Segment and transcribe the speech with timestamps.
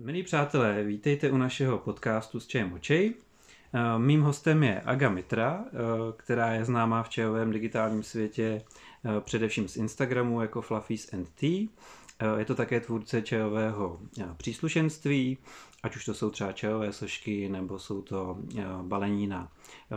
[0.00, 3.14] Milí přátelé, vítejte u našeho podcastu s čajem očej.
[3.72, 5.76] Eh, mým hostem je Aga Mitra, eh,
[6.16, 8.62] která je známá v čajovém digitálním světě
[9.04, 11.68] eh, především z Instagramu jako Fluffies and Tea.
[12.38, 14.00] Je to také tvůrce čajového
[14.36, 15.38] příslušenství,
[15.82, 18.38] ať už to jsou třeba čajové složky, nebo jsou to
[18.82, 19.52] balení na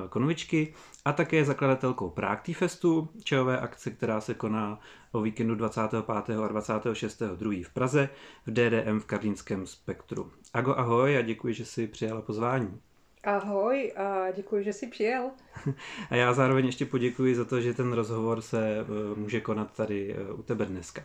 [0.10, 0.74] konvičky.
[1.06, 4.80] A také je zakladatelkou Prague Festu, čajové akce, která se koná
[5.12, 6.10] o víkendu 25.
[6.10, 7.22] a 26.
[7.36, 7.54] 2.
[7.64, 8.10] v Praze
[8.46, 10.32] v DDM v Karlínském spektru.
[10.54, 12.82] Ago, ahoj a děkuji, že jsi přijala pozvání.
[13.24, 15.32] Ahoj a děkuji, že jsi přijel.
[16.10, 18.86] A já zároveň ještě poděkuji za to, že ten rozhovor se eh,
[19.20, 21.04] může konat tady eh, u tebe dneska.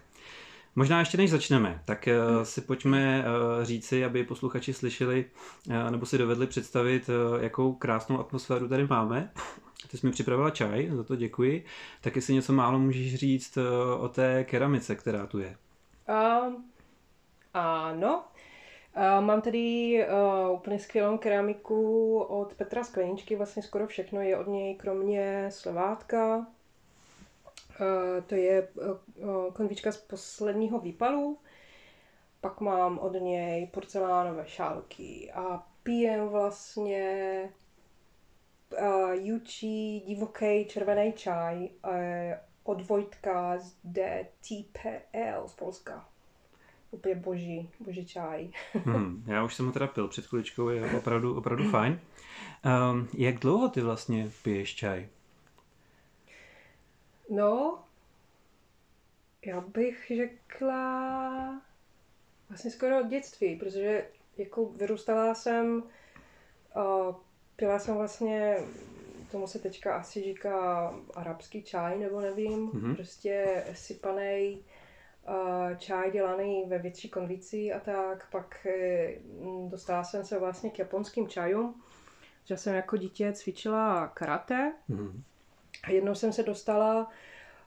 [0.76, 2.44] Možná ještě než začneme, tak eh, hmm.
[2.44, 3.24] si pojďme
[3.62, 5.24] říci, aby posluchači slyšeli
[5.90, 9.32] nebo si dovedli představit, jakou krásnou atmosféru tady máme.
[9.90, 11.64] Ty jsi mi připravila čaj, za to děkuji.
[12.00, 13.58] Tak jestli něco málo můžeš říct
[13.98, 15.56] o té keramice, která tu je.
[16.08, 16.54] Uh,
[17.54, 18.24] ano,
[18.96, 19.98] Uh, mám tady
[20.48, 26.46] uh, úplně skvělou keramiku od Petra Skleničky, vlastně skoro všechno je od něj, kromě slovátka.
[27.80, 31.38] Uh, to je uh, konvička z posledního výpalu.
[32.40, 37.40] Pak mám od něj porcelánové šálky a pijem vlastně
[38.80, 41.92] uh, Jučí divoký červený čaj uh,
[42.64, 46.08] od Vojtka z DTPL z Polska
[46.96, 48.48] úplně boží, boží čaj.
[48.84, 52.00] hmm, já už jsem ho teda pil před chviličkou, je opravdu, opravdu fajn.
[52.90, 55.08] Um, jak dlouho ty vlastně piješ čaj?
[57.30, 57.82] No,
[59.46, 61.62] já bych řekla
[62.48, 65.82] vlastně skoro od dětství, protože jako vyrůstala jsem,
[66.76, 67.14] uh,
[67.56, 68.56] pila jsem vlastně,
[69.30, 72.94] tomu se teďka asi říká arabský čaj, nebo nevím, mm-hmm.
[72.94, 74.62] prostě sypanej
[75.78, 78.30] čaj dělaný ve větší konvici a tak.
[78.30, 79.18] Pak eh,
[79.68, 81.82] dostala jsem se vlastně k japonským čajům,
[82.44, 85.22] že jsem jako dítě cvičila karate mm.
[85.86, 87.10] A jednou jsem se dostala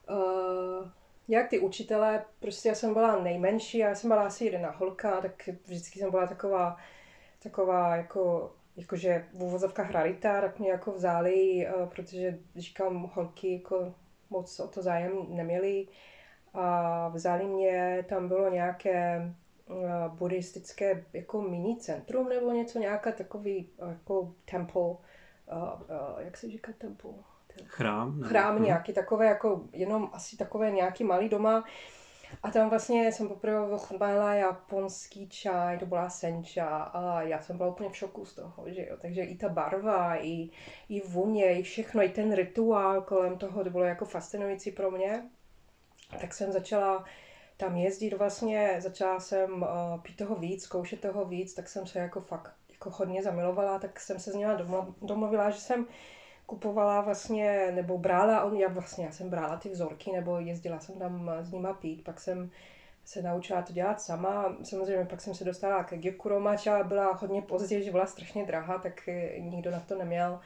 [0.10, 0.90] uh,
[1.28, 5.50] jak ty učitelé, prostě já jsem byla nejmenší, já jsem byla asi jedna holka, tak
[5.66, 6.78] vždycky jsem byla taková,
[7.44, 13.94] taková jako jakože v úvozovkách rarita, tak mě jako vzali, uh, protože říkám, holky jako
[14.30, 15.88] moc o to zájem neměli
[16.54, 19.34] a vzali mě, tam bylo nějaké
[19.70, 24.98] uh, buddhistické jako mini centrum nebo něco, nějaká takový jako temple, uh,
[25.52, 27.12] uh, jak se říká temple?
[27.66, 28.22] Chrám?
[28.24, 28.56] Chrám ne?
[28.56, 28.66] Mhm.
[28.66, 31.64] nějaký, takové jako, jenom asi takové nějaký malý doma.
[32.44, 37.70] A tam vlastně jsem poprvé ochutnala japonský čaj, to byla sencha a já jsem byla
[37.70, 38.98] úplně v šoku z toho, že jo.
[39.02, 40.50] Takže i ta barva, i,
[40.90, 45.24] i vůně, i všechno, i ten rituál kolem toho, to bylo jako fascinující pro mě
[46.22, 47.06] tak jsem začala
[47.58, 52.00] tam jezdit vlastně, začala jsem uh, pít toho víc, zkoušet toho víc, tak jsem se
[52.00, 54.58] jako fakt jako hodně zamilovala, tak jsem se z něho
[55.02, 55.88] domluvila, že jsem
[56.50, 60.96] kupovala vlastně, nebo brala, on, já vlastně, já jsem brala ty vzorky, nebo jezdila jsem
[60.96, 62.52] tam s nima pít, pak jsem
[63.06, 64.56] se naučila to dělat sama.
[64.64, 69.08] Samozřejmě pak jsem se dostala ke Gykuromača, byla hodně pozdě, že byla strašně drahá, tak
[69.08, 70.40] eh, nikdo na to neměl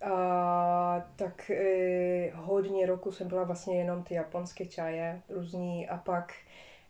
[0.00, 6.32] a, tak e, hodně roku jsem byla vlastně jenom ty japonské čaje různý a pak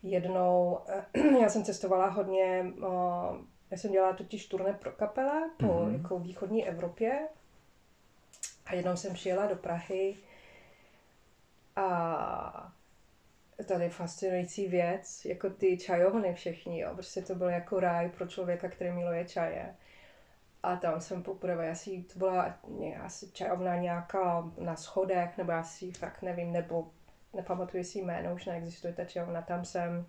[0.02, 0.78] jednou,
[1.41, 2.72] já jsem cestovala hodně,
[3.70, 5.92] já jsem dělala totiž turné pro kapele po mm-hmm.
[5.92, 7.28] jako východní Evropě
[8.70, 10.16] a jednou jsem přijela do Prahy
[11.76, 12.72] a
[13.69, 18.69] tady fascinující věc, jako ty čajovny všichni, jo, prostě to byl jako ráj pro člověka,
[18.69, 19.75] který miluje čaje.
[20.62, 22.59] A tam jsem poprvé asi, to byla
[23.03, 26.91] asi čajovna nějaká na schodech, nebo asi fakt nevím, nebo
[27.34, 30.06] nepamatuji si jméno, už neexistuje ta čajovna, tam jsem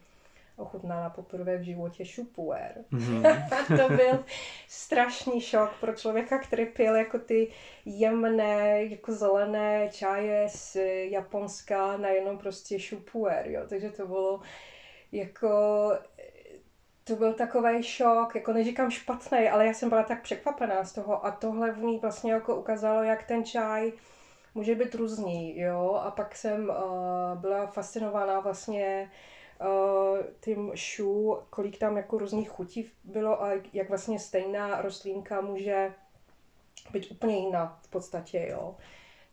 [0.56, 2.85] ochutnala poprvé v životě šupuer.
[2.91, 3.47] Mm-hmm.
[3.88, 4.25] to byl
[4.67, 7.51] strašný šok pro člověka, který pil jako ty
[7.85, 10.78] jemné, jako zelené čaje z
[11.09, 13.62] Japonska, najednou prostě šupuer, jo.
[13.69, 14.41] Takže to bylo
[15.12, 15.50] jako
[17.03, 21.25] to byl takový šok, jako neříkám špatný, ale já jsem byla tak překvapená z toho
[21.25, 23.92] a tohle v ní vlastně jako ukázalo, jak ten čaj
[24.56, 26.75] může být různý, jo, a pak jsem uh,
[27.42, 29.12] byla fascinovaná vlastně
[29.62, 35.94] uh, tím šu, kolik tam jako různých chutí bylo a jak vlastně stejná rostlínka může
[36.92, 38.75] být úplně jiná v podstatě, jo.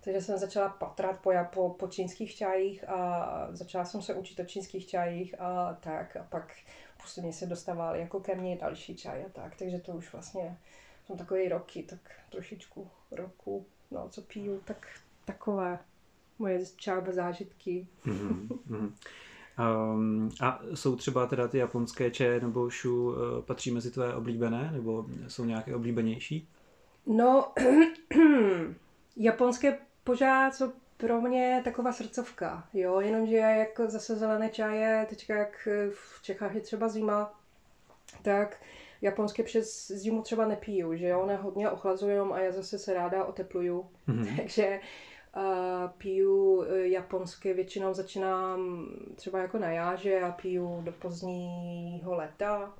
[0.04, 4.44] Takže jsem začala patrat po, po, po čínských čajích a začala jsem se učit o
[4.44, 6.16] čínských čajích a tak.
[6.16, 6.56] A pak
[7.02, 10.58] postupně se dostával jako ke mně další čaj a tak, takže to už vlastně
[11.06, 14.86] jsou takové roky, tak trošičku roku, no co piju, tak
[15.24, 15.78] takové
[16.38, 17.86] moje čába zážitky.
[18.04, 18.92] mm-hmm.
[19.58, 24.70] Um, a jsou třeba teda ty japonské če nebo šu, uh, patří mezi tvé oblíbené,
[24.72, 26.48] nebo jsou nějaké oblíbenější?
[27.06, 27.52] No,
[29.16, 35.36] japonské pořád jsou pro mě taková srdcovka, jo, jenomže já jako zase zelené čaje, teďka
[35.36, 37.40] jak v Čechách je třeba zima,
[38.22, 38.60] tak
[39.02, 43.24] japonské přes zimu třeba nepiju, že jo, one hodně ochlazují a já zase se ráda
[43.24, 44.36] otepluju, mm-hmm.
[44.42, 44.80] takže
[45.98, 52.74] piju eh, japonské, většinou začínám třeba jako na jáže a piju do pozdního léta.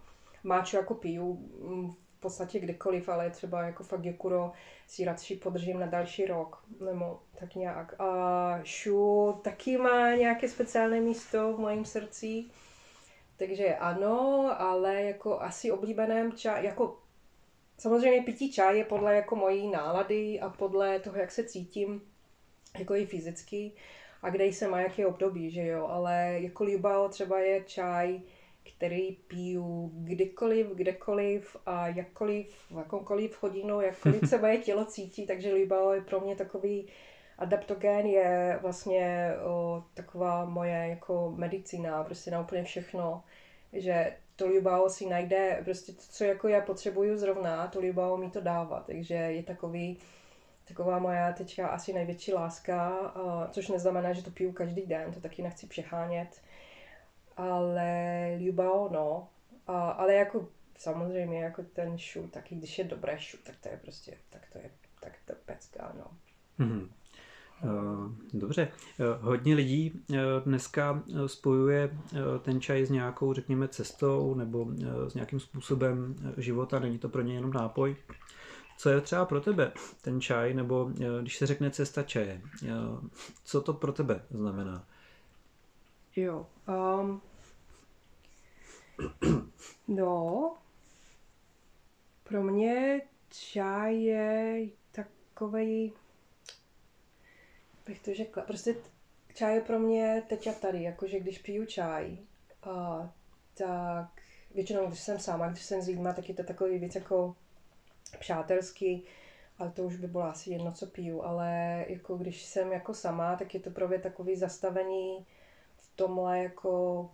[0.45, 4.53] Máču jako piju mm, v podstatě kdykoliv, ale třeba jako fakt Yakuro
[4.87, 8.00] si radši podržím na další rok, nebo tak nějak.
[8.00, 12.45] A Shu taky má nějaké speciální místo v mojím srdci,
[13.37, 16.99] takže ano, ale jako asi oblíbeném čaj, jako
[17.79, 22.03] samozřejmě pití čaj je podle jako mojí nálady a podle toho, jak se cítím,
[22.79, 23.73] jako i fyzicky
[24.23, 28.20] a kde jsem a jaké období, že jo, ale jako Liubao třeba je čaj,
[28.76, 35.53] který piju kdykoliv, kdekoliv a jakkoliv, v jakoukoliv hodinu, jakkoliv se moje tělo cítí, takže
[35.53, 36.88] Liubao je pro mě takový
[37.38, 43.23] adaptogen je vlastně o, taková moje jako medicína, prostě na úplně všechno,
[43.73, 48.31] že to Liubao si najde, prostě to, co jako já potřebuju zrovna, to Liubao mi
[48.31, 49.99] to dává, takže je takový,
[50.69, 53.12] taková moja teďka asi největší láska,
[53.50, 56.43] což neznamená, že to piju každý den, to taky nechci přechánět,
[57.37, 57.91] ale
[58.38, 59.29] Liubao, no,
[59.67, 60.49] a, ale jako
[60.79, 64.59] samozřejmě jako ten šu, taky když je dobré šu, tak to je prostě, tak to
[64.59, 64.70] je,
[65.00, 66.11] tak to je pecka, no.
[66.67, 66.88] Mm-hmm.
[68.35, 68.69] Dobře,
[69.00, 71.99] eh, hodně lidí eh, dneska spojuje
[72.43, 74.67] ten čaj s nějakou, řekněme, cestou nebo
[75.09, 77.97] s nějakým způsobem života, není to pro ně jenom nápoj.
[78.78, 79.72] Co je třeba pro tebe
[80.02, 80.90] ten čaj, nebo
[81.20, 82.40] když se řekne cesta čaje,
[83.44, 84.88] co to pro tebe znamená?
[86.16, 86.46] Jo,
[87.00, 87.22] um,
[89.88, 90.56] no,
[92.25, 95.92] pro mě čaj je takový,
[97.86, 98.76] bych to řekla, prostě
[99.34, 102.19] čaj je pro mě teď a tady, jakože když piju čaj,
[102.62, 103.10] a,
[103.54, 104.22] tak
[104.54, 107.36] většinou, když jsem sama, když jsem s lidma, tak je to takový víc jako
[108.16, 109.05] přátelský,
[109.58, 113.37] ale to už by bylo asi jedno, co piju, ale jako když jsem jako sama,
[113.37, 115.26] tak je to pro mě takový zastavení
[115.76, 117.10] v tomhle jako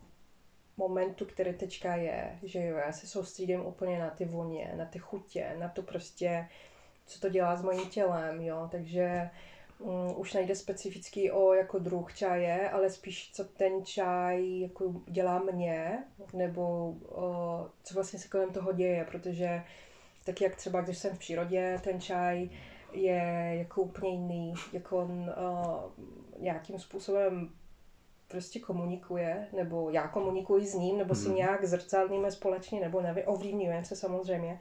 [0.77, 4.99] momentu, který teďka je, že jo, já se soustředím úplně na ty voně, na ty
[4.99, 6.49] chutě, na to prostě,
[7.07, 9.31] co to dělá s mojím tělem, jo, takže
[9.79, 15.39] um, už nejde specificky o jako druh čaje, ale spíš co ten čaj jako dělá
[15.39, 19.63] mě, nebo o, co vlastně se kolem toho děje, protože
[20.25, 22.49] tak jak třeba když jsem v přírodě, ten čaj
[22.93, 26.05] je jako úplně jiný, jako on uh,
[26.39, 27.51] nějakým způsobem
[28.29, 31.37] prostě komunikuje, nebo já komunikuji s ním, nebo si hmm.
[31.37, 34.61] nějak zrcadlíme společně, nebo nevím, ovlivňujeme se samozřejmě.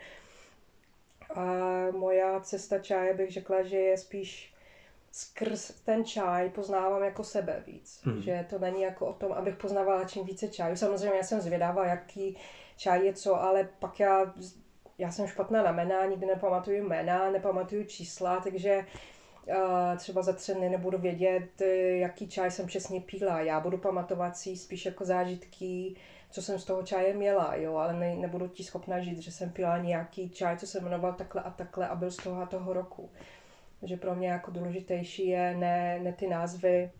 [1.35, 1.45] A
[1.91, 4.53] moja cesta čaje bych řekla, že je spíš
[5.11, 8.01] skrz ten čaj poznávám jako sebe víc.
[8.03, 8.21] Hmm.
[8.21, 10.75] Že to není jako o tom, abych poznávala čím více čajů.
[10.75, 12.37] Samozřejmě já jsem zvědavá, jaký
[12.77, 14.33] čaj je co, ale pak já,
[14.97, 18.85] já jsem špatná na jména, nikdy nepamatuju jména, nepamatuju čísla, takže
[19.47, 21.61] uh, třeba za tři dny nebudu vědět,
[21.99, 23.41] jaký čaj jsem přesně píla.
[23.41, 25.95] Já budu pamatovat si spíš jako zážitky,
[26.29, 29.49] co jsem z toho čaje měla, jo, ale ne, nebudu ti schopna říct, že jsem
[29.49, 32.73] pila nějaký čaj, co se jmenoval takhle a takhle a byl z toho a toho
[32.73, 33.09] roku.
[33.79, 36.91] Takže pro mě jako důležitější je ne, ne ty názvy,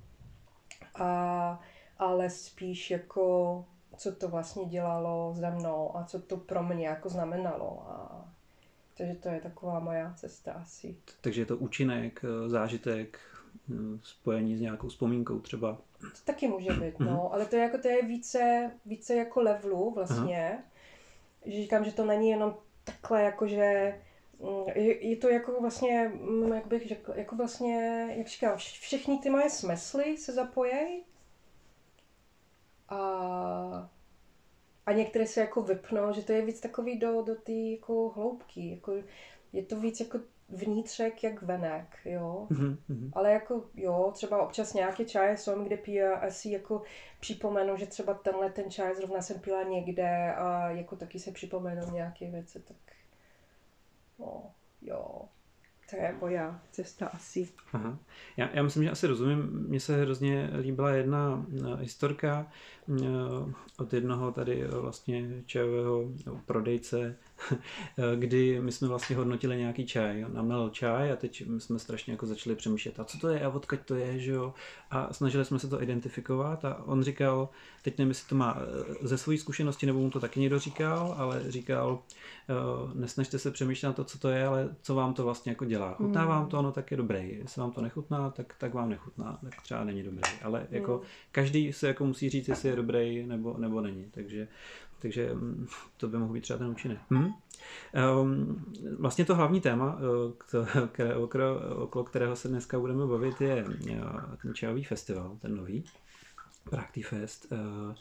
[0.95, 1.59] a,
[1.99, 3.65] ale spíš jako
[3.97, 7.85] co to vlastně dělalo za mnou a co to pro mě jako znamenalo.
[7.87, 8.25] A,
[8.97, 10.95] takže to je taková moja cesta asi.
[11.21, 13.19] Takže je to účinek, eh, zážitek,
[13.69, 15.77] eh, spojení s nějakou vzpomínkou třeba?
[16.01, 17.29] To taky může být, no, mm-hmm.
[17.33, 20.49] ale to je jako to je více, více jako levelu vlastně.
[20.53, 20.63] Aha.
[21.45, 23.95] Že říkám, že to není jenom takhle jako, že
[24.39, 29.17] mm, je, je to jako vlastně, mm, jak bych řekl, jako vlastně, jak říkám, všechny
[29.17, 31.03] ty moje smysly se zapojejí
[32.93, 33.89] a
[34.85, 38.69] a některé se jako vypnou, že to je víc takový do, do té jako hloubky,
[38.69, 38.93] jako
[39.53, 40.19] je to víc jako
[40.49, 42.47] vnitřek jak venek, jo.
[42.51, 43.11] Mm-hmm.
[43.13, 46.81] Ale jako jo, třeba občas nějaké čaje jsou, kde piju a si jako
[47.19, 51.91] připomenu, že třeba tenhle ten čaj zrovna jsem pila někde a jako taky se připomenu
[51.91, 52.77] nějaké věci, tak
[54.19, 54.51] no.
[55.93, 57.49] To je moja cesta asi.
[57.73, 57.97] Aha.
[58.37, 59.49] Já, já myslím, že asi rozumím.
[59.67, 62.47] Mně se hrozně líbila jedna uh, historka
[62.87, 62.97] uh,
[63.77, 66.11] od jednoho tady uh, vlastně čajového
[66.45, 67.15] prodejce
[68.15, 70.25] kdy my jsme vlastně hodnotili nějaký čaj.
[70.25, 73.79] On čaj a teď jsme strašně jako začali přemýšlet, a co to je a odkud
[73.85, 74.53] to je, že jo?
[74.91, 77.49] A snažili jsme se to identifikovat a on říkal,
[77.81, 81.15] teď nevím, jestli to má eh, ze své zkušenosti, nebo mu to taky někdo říkal,
[81.17, 81.99] ale říkal,
[82.49, 85.65] uh, nesnažte se přemýšlet na to, co to je, ale co vám to vlastně jako
[85.65, 85.93] dělá.
[85.93, 86.27] Chutná mm.
[86.27, 87.37] vám to, no tak je dobrý.
[87.37, 90.31] Jestli vám to nechutná, tak, tak vám nechutná, tak třeba není dobrý.
[90.43, 91.01] Ale jako mm.
[91.31, 94.05] každý se jako musí říct, jestli je dobrý nebo, nebo není.
[94.11, 94.47] Takže
[95.03, 95.67] takže mm,
[95.97, 96.99] to by mohl být třeba ten účinek.
[97.09, 97.33] Hmm?
[98.21, 98.65] Um,
[98.99, 104.01] vlastně to hlavní téma, eh, které, okolo, okolo kterého se dneska budeme bavit, je eh,
[104.41, 105.83] ten čajový festival, ten nový,
[106.69, 107.47] Prakty Fest.
[107.51, 107.95] Uh,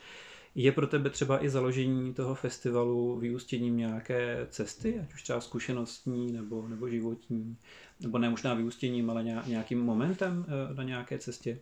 [0.55, 6.33] je pro tebe třeba i založení toho festivalu vyústěním nějaké cesty, ať už třeba zkušenostní
[6.33, 7.57] nebo, nebo životní,
[8.01, 11.59] nebo ne možná vyústěním, ale nějakým momentem na nějaké cestě?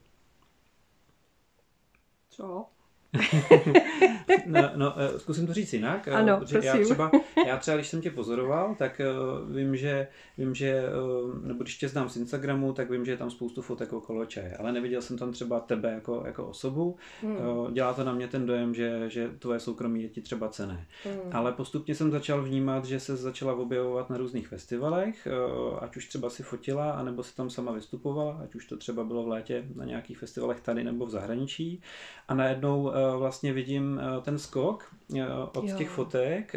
[2.30, 2.66] Co?
[4.46, 6.08] no, no, eh, zkusím to říct jinak.
[6.08, 7.10] Eh, ano, já třeba,
[7.46, 10.82] já třeba, když jsem tě pozoroval, tak uh, vím, že, vím, že
[11.24, 14.26] uh, nebo když tě znám z Instagramu, tak vím, že je tam spoustu fotek okolo
[14.26, 16.96] čaje, ale neviděl jsem tam třeba tebe jako, jako osobu.
[17.22, 17.36] Hmm.
[17.36, 20.86] Uh, dělá to na mě ten dojem, že, že tvoje soukromí je ti třeba cené.
[21.04, 21.32] Hmm.
[21.32, 25.28] Ale postupně jsem začal vnímat, že se začala objevovat na různých festivalech,
[25.70, 29.04] uh, ať už třeba si fotila, anebo se tam sama vystupovala, ať už to třeba
[29.04, 31.82] bylo v létě na nějakých festivalech tady nebo v zahraničí.
[32.28, 35.76] A najednou Eh, vlastně vidím eh, ten skok eh, od jo.
[35.76, 36.56] těch fotek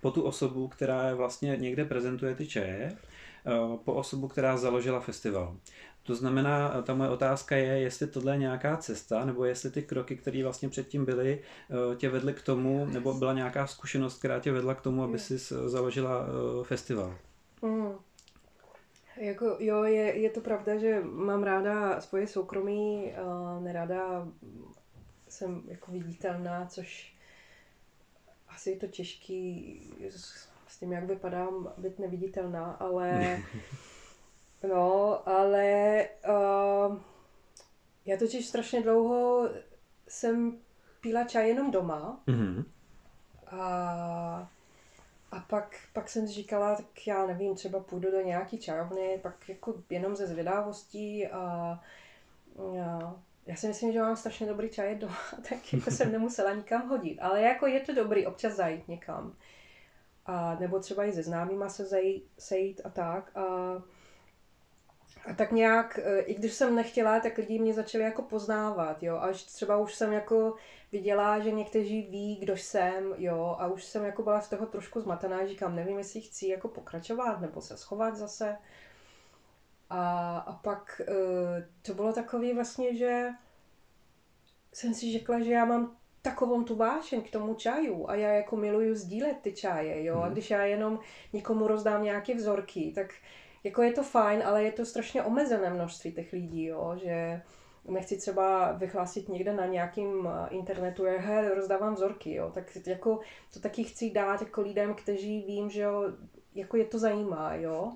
[0.00, 2.96] po tu osobu, která vlastně někde prezentuje ty čaje,
[3.84, 5.56] po osobu, která založila festival.
[6.02, 10.16] To znamená, ta moje otázka je, jestli tohle je nějaká cesta, nebo jestli ty kroky,
[10.16, 11.40] které vlastně předtím byly,
[11.96, 15.38] tě vedly k tomu, nebo byla nějaká zkušenost, která tě vedla k tomu, aby si
[15.66, 16.26] založila
[16.62, 17.14] festival.
[17.62, 17.92] Mm.
[19.16, 24.28] Jako, jo, je, je to pravda, že mám ráda svoje soukromí, uh, neráda
[25.34, 27.14] jsem jako viditelná, což
[28.48, 33.38] asi je to těžký s, s tím, jak vypadám, být neviditelná, ale
[34.68, 36.98] no, ale uh,
[38.06, 39.48] já totiž strašně dlouho
[40.08, 40.58] jsem
[41.00, 42.64] pila čaj jenom doma mm-hmm.
[43.46, 44.50] a,
[45.32, 49.74] a pak, pak jsem říkala, tak já nevím, třeba půjdu do nějaký čajovny, pak jako
[49.90, 51.42] jenom ze zvědavostí a,
[52.82, 53.14] a
[53.46, 57.18] já si myslím, že mám strašně dobrý čaj doma, tak jako jsem nemusela nikam hodit.
[57.20, 59.36] Ale jako je to dobrý občas zajít někam.
[60.26, 63.36] A, nebo třeba i se známýma se zajít, sejít a tak.
[63.36, 63.42] A,
[65.30, 69.16] a tak nějak, e, i když jsem nechtěla, tak lidi mě začali jako poznávat, jo.
[69.16, 70.54] Až třeba už jsem jako
[70.92, 73.56] viděla, že někteří ví, kdo jsem, jo.
[73.58, 77.40] A už jsem jako byla z toho trošku zmatená, říkám, nevím, jestli chci jako pokračovat,
[77.40, 78.56] nebo se schovat zase.
[79.94, 81.14] A, a pak uh,
[81.82, 83.28] to bylo takový vlastně, že
[84.72, 88.56] jsem si řekla, že já mám takovou tu vášeň k tomu čaju a já jako
[88.56, 90.16] miluju sdílet ty čaje, jo.
[90.16, 90.32] A mhm.
[90.32, 90.98] když já jenom
[91.32, 93.14] někomu rozdám nějaké vzorky, tak
[93.64, 97.42] jako je to fajn, ale je to strašně omezené množství těch lidí, jo, že
[97.88, 103.20] nechci třeba vyhlásit někde na nějakým eh, internetu, že he, rozdávám vzorky, jo, tak jako
[103.52, 106.12] to taky chci dát jako lidem, kteří vím, že jo,
[106.54, 107.92] jako je to zajímá, jo.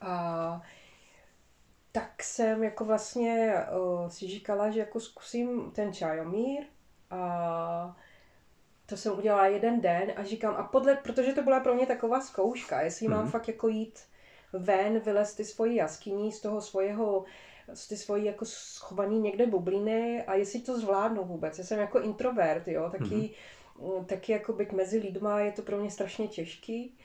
[0.00, 0.62] A
[1.92, 6.64] tak jsem jako vlastně uh, si říkala, že jako zkusím ten čajomír
[7.10, 7.96] a
[8.86, 12.20] to jsem udělala jeden den a říkám, a podle, protože to byla pro mě taková
[12.20, 13.10] zkouška, jestli mm-hmm.
[13.10, 13.30] mám mhm.
[13.30, 14.00] fakt jako jít
[14.52, 17.24] ven, vylézt ty svoji jaskyní z toho svojeho,
[17.74, 21.58] z ty svojí jako schovaný někde bubliny a jestli to zvládnu vůbec.
[21.58, 24.04] Já jsem jako introvert, jo, taky, mm-hmm.
[24.04, 26.98] taky jako být mezi lidma je to pro mě strašně těžký.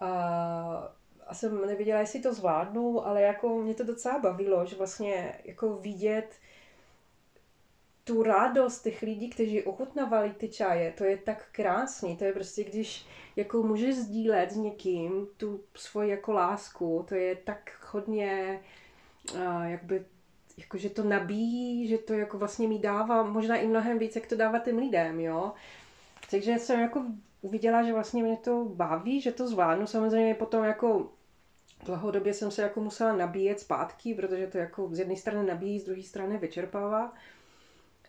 [0.00, 0.94] A
[1.28, 5.74] a jsem nevěděla, jestli to zvládnu, ale jako mě to docela bavilo, že vlastně jako
[5.76, 6.34] vidět
[8.04, 12.64] tu radost těch lidí, kteří ochutnávali ty čaje, to je tak krásný, to je prostě,
[12.64, 13.06] když
[13.36, 18.60] jako můžeš sdílet s někým tu svoji jako lásku, to je tak hodně,
[19.34, 20.04] uh, jakby,
[20.56, 24.26] jako že to nabíjí, že to jako vlastně mi dává možná i mnohem víc, jak
[24.26, 25.52] to dává těm lidem, jo.
[26.30, 27.04] Takže jsem jako
[27.40, 29.86] uviděla, že vlastně mě to baví, že to zvládnu.
[29.86, 31.10] Samozřejmě potom jako
[31.84, 35.84] dlouhodobě jsem se jako musela nabíjet zpátky, protože to jako z jedné strany nabíjí, z
[35.84, 37.12] druhé strany vyčerpává.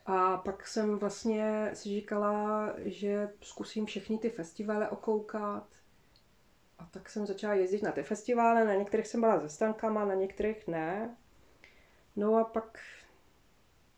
[0.05, 5.67] A pak jsem vlastně si říkala, že zkusím všechny ty festivaly okoukat.
[6.79, 10.13] A tak jsem začala jezdit na ty festivály, na některých jsem byla se stankama, na
[10.13, 11.15] některých ne.
[12.15, 12.79] No a pak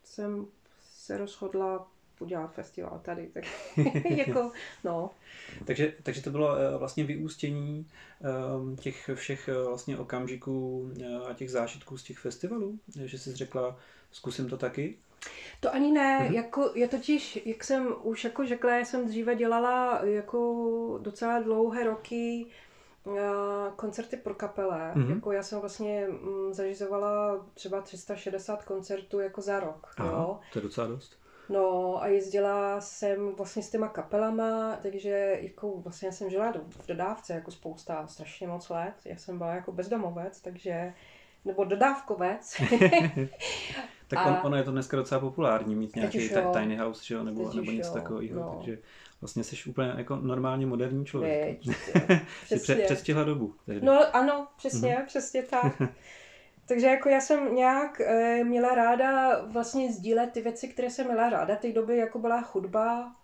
[0.04, 0.46] jsem
[0.80, 1.91] se rozhodla
[2.22, 3.30] udělat festival tady.
[3.34, 3.44] Tak
[4.10, 4.52] jako,
[4.84, 5.10] no.
[5.64, 7.86] takže, takže to bylo eh, vlastně vyústění
[8.20, 13.36] ehm, těch všech eh, vlastně okamžiků eh, a těch zážitků z těch festivalů, že jsi
[13.36, 13.76] řekla,
[14.10, 14.98] zkusím to taky?
[15.60, 16.34] To ani ne, mm-hmm.
[16.34, 21.84] jako je totiž, jak jsem už jako řekla, já jsem dříve dělala jako docela dlouhé
[21.84, 22.46] roky
[23.76, 24.92] koncerty pro kapele.
[24.94, 25.14] Mm-hmm.
[25.14, 29.94] Jako já jsem vlastně mm, zařizovala třeba 360 koncertů jako za rok.
[29.96, 30.40] Aha, jo.
[30.52, 31.21] To je docela dost.
[31.52, 37.32] No a jezdila jsem vlastně s těma kapelama, takže jako vlastně jsem žila v dodávce
[37.32, 38.94] jako spousta, strašně moc let.
[39.04, 40.94] Já jsem byla jako bezdomovec, takže
[41.44, 42.56] nebo dodávkovec.
[44.08, 44.26] tak a...
[44.26, 47.22] on, ono je to dneska docela populární mít nějaký tiny house, že?
[47.22, 48.54] nebo, nebo něco takového, no.
[48.56, 48.78] takže
[49.20, 51.58] vlastně jsi úplně jako normálně moderní člověk.
[52.46, 53.54] Jsi pře- přestihla dobu.
[53.66, 53.86] Tehdy.
[53.86, 55.06] No ano, přesně, mm-hmm.
[55.06, 55.82] přesně tak.
[56.66, 61.30] Takže jako já jsem nějak e, měla ráda vlastně sdílet ty věci, které jsem měla
[61.30, 61.56] ráda.
[61.56, 63.16] Té doby jako byla chudba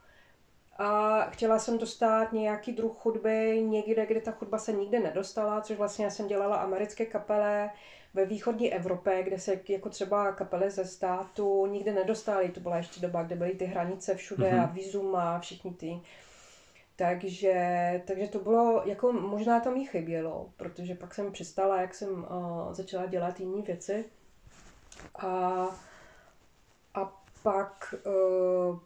[0.78, 5.76] a chtěla jsem dostat nějaký druh chudby někde, kde ta chudba se nikdy nedostala, což
[5.76, 7.70] vlastně já jsem dělala americké kapele
[8.14, 12.48] ve východní Evropě, kde se jako třeba kapely ze státu nikdy nedostaly.
[12.48, 14.62] To byla ještě doba, kde byly ty hranice všude mm-hmm.
[14.62, 16.00] a vizum a všichni ty.
[16.98, 22.10] Takže, takže to bylo, jako možná to mi chybělo, protože pak jsem přestala, jak jsem
[22.10, 24.04] uh, začala dělat jiné věci.
[25.14, 25.28] A,
[26.94, 28.78] a pak, uh,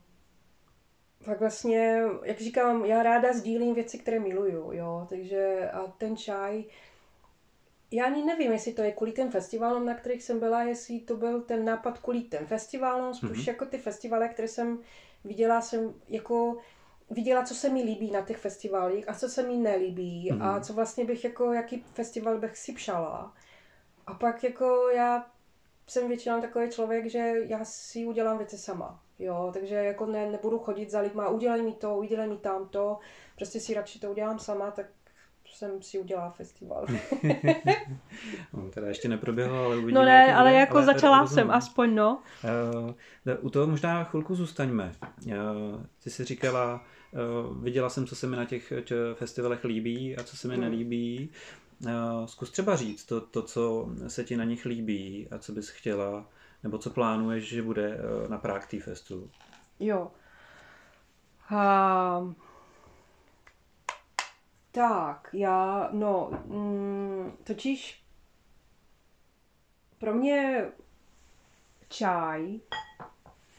[1.25, 6.65] pak vlastně, jak říkám, já ráda sdílím věci, které miluju, jo, takže a ten čaj,
[7.91, 11.17] já ani nevím, jestli to je kvůli těm festivalům, na kterých jsem byla, jestli to
[11.17, 13.49] byl ten nápad kvůli těm festivalům, spíš mm-hmm.
[13.49, 14.79] jako ty festivaly, které jsem
[15.25, 16.59] viděla, jsem jako
[17.11, 20.45] viděla, co se mi líbí na těch festivalích a co se mi nelíbí mm-hmm.
[20.45, 23.35] a co vlastně bych jako, jaký festival bych si přala.
[24.07, 25.27] A pak jako já
[25.87, 29.01] jsem většinou takový člověk, že já si udělám věci sama.
[29.19, 32.99] Jo, takže jako ne, nebudu chodit za lidma, udělej mi to, udělej mi tamto,
[33.37, 34.87] prostě si radši to udělám sama, tak
[35.55, 36.87] jsem si udělala festival.
[38.55, 40.01] On teda ještě neproběhl, ale uvidíme.
[40.01, 42.23] No ne, ale jako ale začala jsem aspoň, no.
[43.25, 44.93] Uh, u toho možná chvilku zůstaňme.
[45.27, 45.33] Uh,
[46.05, 46.85] ty jsi říkala,
[47.61, 48.73] viděla jsem, co se mi na těch
[49.15, 50.65] festivalech líbí a co se mi hmm.
[50.65, 51.31] nelíbí.
[51.81, 55.69] Uh, zkus třeba říct to, to, co se ti na nich líbí a co bys
[55.69, 56.27] chtěla,
[56.63, 59.31] nebo co plánuješ, že bude na Prague Tea Festu.
[59.81, 60.11] Jo.
[61.51, 62.33] Uh,
[64.73, 68.03] tak, já, no, mm, totiž
[69.99, 70.67] pro mě
[71.89, 72.61] čaj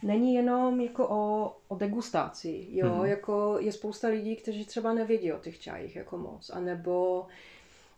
[0.03, 3.03] není jenom jako o, o degustaci, jo, mm-hmm.
[3.03, 7.25] jako je spousta lidí, kteří třeba nevědí o těch čajích jako moc, anebo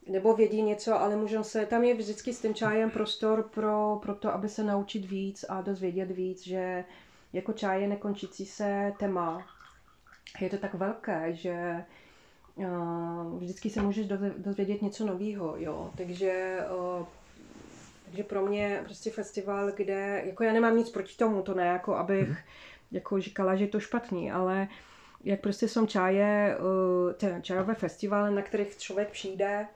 [0.08, 4.16] nebo vědí něco, ale můžou se, tam je vždycky s tím čajem prostor pro, pro
[4.16, 6.86] to, aby se naučit víc a dozvědět víc, že
[7.34, 9.48] jako čaj je nekončící se téma.
[10.42, 11.84] Je to tak velké, že
[13.38, 16.60] vždycky se můžeš dozvědět něco nového, jo, takže
[18.06, 21.96] takže pro mě prostě festival, kde, jako já nemám nic proti tomu, to ne jako
[21.96, 22.38] abych mm-hmm.
[22.92, 24.68] jako říkala, že je to špatný, ale
[25.24, 26.58] jak prostě jsou čaje,
[27.18, 29.68] ten čajové festivaly, na kterých člověk přijde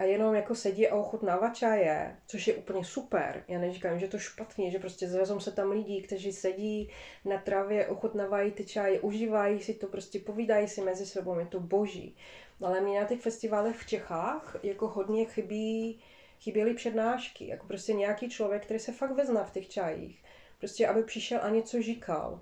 [0.00, 3.44] a jenom jako sedí a ochutnává čaje, což je úplně super.
[3.48, 6.90] Já neříkám, že to špatně, že prostě zrazom se tam lidi, kteří sedí
[7.24, 11.60] na travě, ochutnávají ty čaje, užívají si to, prostě povídají si mezi sebou, je to
[11.60, 12.16] boží.
[12.62, 16.00] Ale mě na těch festivalech v Čechách jako hodně chybí,
[16.40, 20.24] chyběly přednášky, jako prostě nějaký člověk, který se fakt vezná v těch čajích.
[20.58, 22.40] Prostě, aby přišel a něco říkal.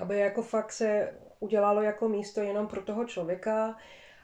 [0.00, 3.76] Aby jako fakt se udělalo jako místo jenom pro toho člověka,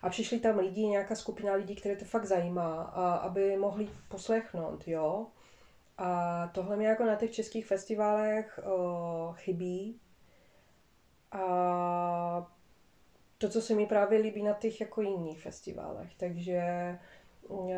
[0.02, 4.88] a přišli tam lidi, nějaká skupina lidí, které to fakt zajímá, a aby mohli poslechnout,
[4.88, 5.26] jo.
[5.98, 10.00] A tohle mi jako na těch českých festivalech o, chybí.
[11.32, 12.50] A
[13.38, 16.14] to, co se mi právě líbí na těch jako jiných festivalech.
[16.16, 16.62] Takže
[17.48, 17.68] o,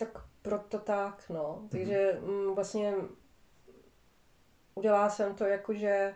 [0.00, 1.68] tak proto tak, no.
[1.70, 2.48] Takže mm-hmm.
[2.48, 2.94] m, vlastně
[4.74, 6.14] udělala jsem to jako, že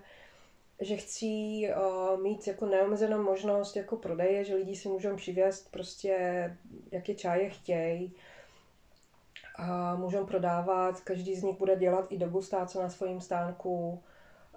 [0.81, 6.17] že chci uh, mít jako neomezenou možnost jako prodeje, že lidi si můžou přivězt prostě,
[6.93, 8.15] jaké čaje chtějí
[9.57, 14.03] a můžou prodávat, každý z nich bude dělat i degustáce na svém stánku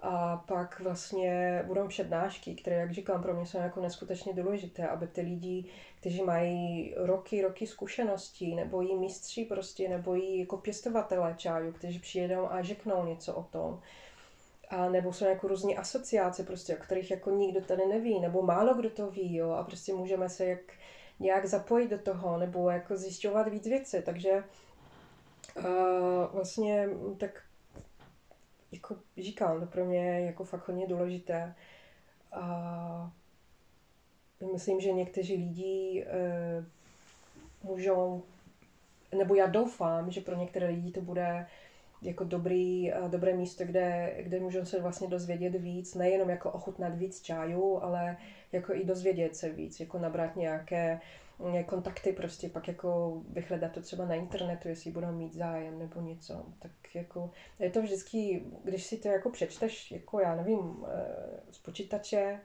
[0.02, 5.06] a pak vlastně budou přednášky, které, jak říkám, pro mě jsou jako neskutečně důležité, aby
[5.06, 5.64] ty lidi,
[6.00, 11.98] kteří mají roky, roky zkušeností, nebo jí mistři prostě, nebo jí jako pěstovatele čáju, kteří
[11.98, 13.80] přijedou a řeknou něco o tom,
[14.70, 18.74] a nebo jsou jako různé asociace, prostě, o kterých jako nikdo tady neví, nebo málo
[18.74, 20.60] kdo to ví, jo, a prostě můžeme se jak,
[21.20, 24.44] nějak zapojit do toho, nebo jako zjišťovat víc věci, takže
[25.56, 25.64] uh,
[26.32, 27.42] vlastně tak
[28.72, 31.54] jako říkám, to pro mě je jako fakt hodně důležité.
[32.32, 33.12] A
[34.52, 36.64] myslím, že někteří lidi e,
[37.62, 38.22] můžou,
[39.18, 41.46] nebo já doufám, že pro některé lidi to bude
[42.02, 46.94] jako dobrý, eh, dobré místo, kde, kde můžou se vlastně dozvědět víc, nejenom jako ochutnat
[46.94, 48.16] víc čáju, ale
[48.52, 51.00] jako i dozvědět se víc, jako nabrat nějaké
[51.66, 56.46] kontakty prostě, pak jako vyhledat to třeba na internetu, jestli budou mít zájem nebo něco.
[56.58, 61.58] Tak jako je to vždycky, když si to jako přečteš, jako já nevím, eh, z
[61.58, 62.40] počítače,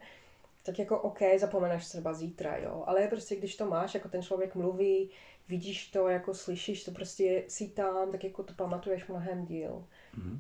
[0.63, 2.84] tak jako OK, zapomeneš třeba zítra, jo.
[2.88, 5.10] Ale prostě když to máš, jako ten člověk mluví,
[5.49, 9.88] vidíš to, jako slyšíš to, prostě si tam, tak jako to pamatuješ mnohem díl.
[10.17, 10.39] Mm-hmm.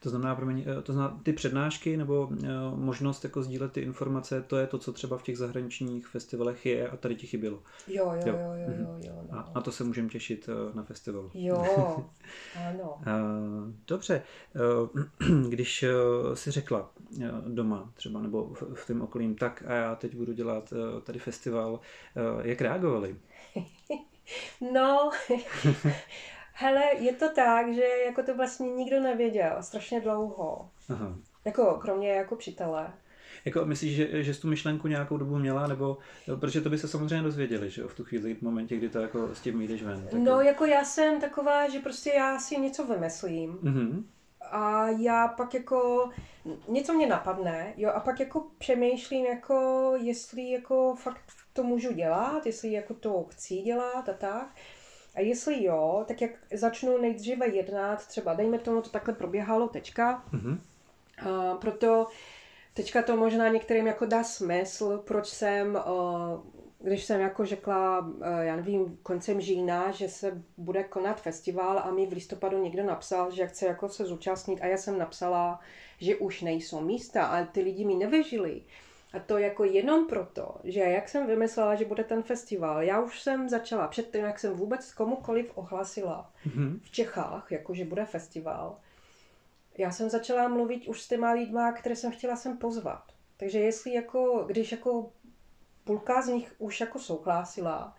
[0.00, 2.38] To znamená, promiň, eh, to znamená ty přednášky nebo uh,
[2.74, 6.88] možnost jako sdílet ty informace, to je to, co třeba v těch zahraničních festivalech je
[6.88, 7.62] a tady ti chybělo.
[7.88, 8.74] Jo, jo, jo, jo, jo.
[8.78, 9.02] jo, mhm.
[9.02, 9.38] jo no.
[9.38, 11.30] A na to se můžeme těšit uh, na festivalu.
[11.34, 11.64] Jo,
[12.66, 13.00] ano.
[13.86, 14.22] dobře,
[15.48, 15.84] když
[16.34, 16.90] si řekla
[17.46, 20.72] doma třeba nebo v, v tom okolím, tak a já teď budu dělat
[21.04, 21.80] tady festival,
[22.42, 23.16] jak reagovali?
[24.72, 25.10] no,
[26.58, 30.70] Hele, je to tak, že jako to vlastně nikdo nevěděl strašně dlouho.
[30.88, 31.16] Aha.
[31.44, 32.92] Jako, kromě jako přítele.
[33.44, 35.98] Jako myslíš, že, že jsi tu myšlenku nějakou dobu měla, nebo
[36.40, 39.34] protože to by se samozřejmě dozvěděli, že v tu chvíli, v momentě, kdy to jako
[39.34, 40.08] s tím jdeš ven.
[40.10, 43.52] Tak no, jako já jsem taková, že prostě já si něco vymyslím.
[43.52, 44.04] Mm-hmm.
[44.50, 46.10] A já pak jako,
[46.68, 52.46] něco mě napadne, jo, a pak jako přemýšlím, jako jestli jako fakt to můžu dělat,
[52.46, 54.48] jestli jako to chci dělat a tak.
[55.16, 60.24] A jestli jo, tak jak začnu nejdříve jednat, třeba dejme tomu, to takhle proběhalo teďka,
[60.32, 60.58] mm-hmm.
[61.30, 62.06] a proto
[62.74, 65.78] teďka to možná některým jako dá smysl, proč jsem,
[66.78, 72.06] když jsem jako řekla, já nevím, koncem října, že se bude konat festival a mi
[72.06, 75.60] v listopadu někdo napsal, že chce jako se zúčastnit a já jsem napsala,
[76.00, 78.62] že už nejsou místa, ale ty lidi mi nevěřili.
[79.16, 83.22] A to jako jenom proto, že jak jsem vymyslela, že bude ten festival, já už
[83.22, 86.80] jsem začala předtím, jak jsem vůbec komukoliv ohlasila mm-hmm.
[86.82, 88.78] v Čechách, jako že bude festival,
[89.78, 93.02] já jsem začala mluvit už s těma lidma, které jsem chtěla sem pozvat.
[93.36, 95.10] Takže jestli jako, když jako
[95.84, 97.96] půlka z nich už jako souhlasila,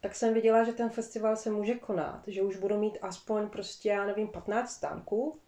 [0.00, 3.88] tak jsem viděla, že ten festival se může konat, že už budu mít aspoň prostě,
[3.88, 5.38] já nevím, 15 stánků,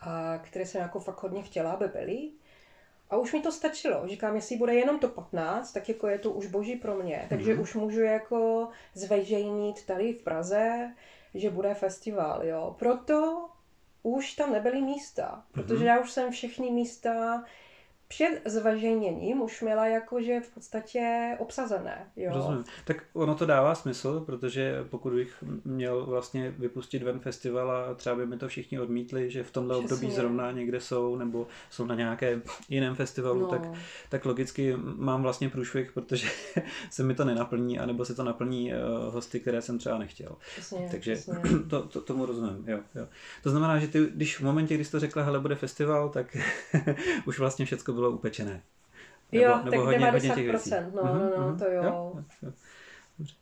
[0.00, 2.30] a které jsem jako fakt hodně chtěla, aby byly.
[3.10, 4.08] A už mi to stačilo.
[4.08, 7.26] Říkám, jestli bude jenom to 15, tak jako je to už boží pro mě.
[7.28, 7.60] Takže mm-hmm.
[7.60, 10.94] už můžu jako zveřejnit tady v Praze,
[11.34, 12.76] že bude festival, jo.
[12.78, 13.48] Proto
[14.02, 15.88] už tam nebyly místa, protože mm-hmm.
[15.88, 17.44] já už jsem všechny místa
[18.10, 22.06] před zveřejněním už měla jakože v podstatě obsazené.
[22.16, 22.30] Jo.
[22.34, 22.64] Rozumím.
[22.84, 28.16] Tak ono to dává smysl, protože pokud bych měl vlastně vypustit ven festival a třeba
[28.16, 29.94] by mi to všichni odmítli, že v tomhle Přesně.
[29.94, 33.46] období zrovna někde jsou nebo jsou na nějaké jiném festivalu, no.
[33.46, 33.62] tak,
[34.08, 36.28] tak logicky mám vlastně průšvih, protože
[36.90, 40.36] se mi to nenaplní, anebo se to naplní uh, hosty, které jsem třeba nechtěl.
[40.52, 41.34] Přesně, Takže přesně.
[41.70, 42.64] To, to, tomu rozumím.
[42.66, 43.06] Jo, jo.
[43.42, 46.36] To znamená, že ty, když v momentě, kdy jsi to řekla, hele, bude festival, tak
[47.26, 48.62] už vlastně všechno bylo upečené.
[49.32, 50.70] Nebo, jo, nebo tak hodně, 90%, hodně těch věcí.
[50.70, 51.82] no, no, no, mhm, to jo.
[51.82, 52.52] jo, jo.
[53.18, 53.34] Dobře.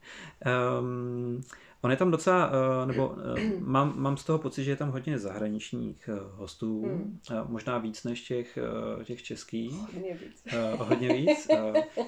[0.80, 1.42] Um,
[1.82, 4.90] on je tam docela, uh, nebo uh, mám, mám z toho pocit, že je tam
[4.90, 7.20] hodně zahraničních uh, hostů, hmm.
[7.46, 8.58] možná víc než těch,
[9.04, 9.72] těch českých.
[9.72, 10.44] Hodně víc.
[10.76, 11.48] Hodně víc.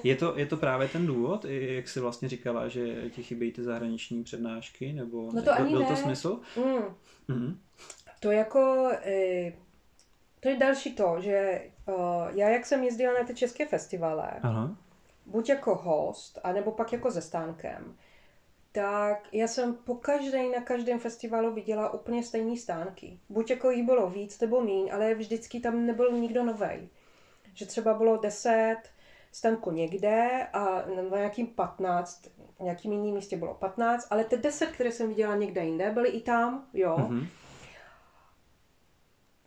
[0.03, 3.63] Je, to, je to právě ten důvod, jak jsi vlastně říkala, že ti chybějí ty
[3.63, 5.85] zahraniční přednášky, nebo no to ani byl ne.
[5.85, 6.39] to smysl?
[6.57, 6.83] Mm.
[7.29, 7.55] Mm-hmm.
[8.19, 9.53] To jako, e,
[10.41, 14.75] to je další to, že Uh, já, jak jsem jezdila na ty české festivaly, Aha.
[15.25, 17.95] buď jako host, anebo pak jako ze stánkem,
[18.71, 23.19] tak já jsem po každé na každém festivalu viděla úplně stejné stánky.
[23.29, 26.89] Buď jako jí bylo víc nebo míň, ale vždycky tam nebyl nikdo nový.
[27.53, 28.81] Že třeba bylo deset
[29.31, 32.27] stánku někde a na nějakým 15,
[32.59, 36.21] nějakým jiným místě bylo 15, ale ty deset, které jsem viděla někde jinde, byly i
[36.21, 36.95] tam, jo.
[36.97, 37.27] Mm-hmm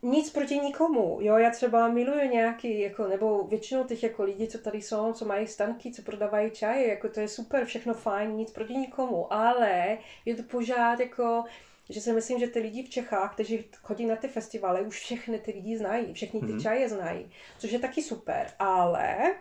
[0.05, 4.59] nic proti nikomu, jo, já třeba miluju nějaký, jako, nebo většinou těch jako lidi, co
[4.59, 8.51] tady jsou, co mají stanky, co prodávají čaje, jako to je super, všechno fajn, nic
[8.51, 11.45] proti nikomu, ale je to pořád jako,
[11.91, 15.39] že si myslím, že ty lidi v Čechách, kteří chodí na ty festivaly, už všechny
[15.39, 16.63] ty lidi znají, všechny ty mm-hmm.
[16.63, 19.35] čaje znají, což je taky super, ale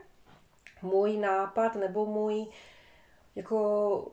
[0.81, 2.45] můj nápad nebo můj
[3.35, 4.11] jako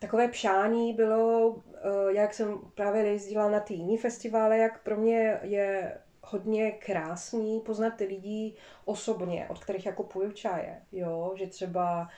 [0.00, 5.40] takové přání bylo, eh, jak jsem právě jezdila na ty jiné festivály, jak pro mě
[5.42, 12.08] je hodně krásný poznat ty lidi osobně, od kterých jako půjdu čaje, jo, že třeba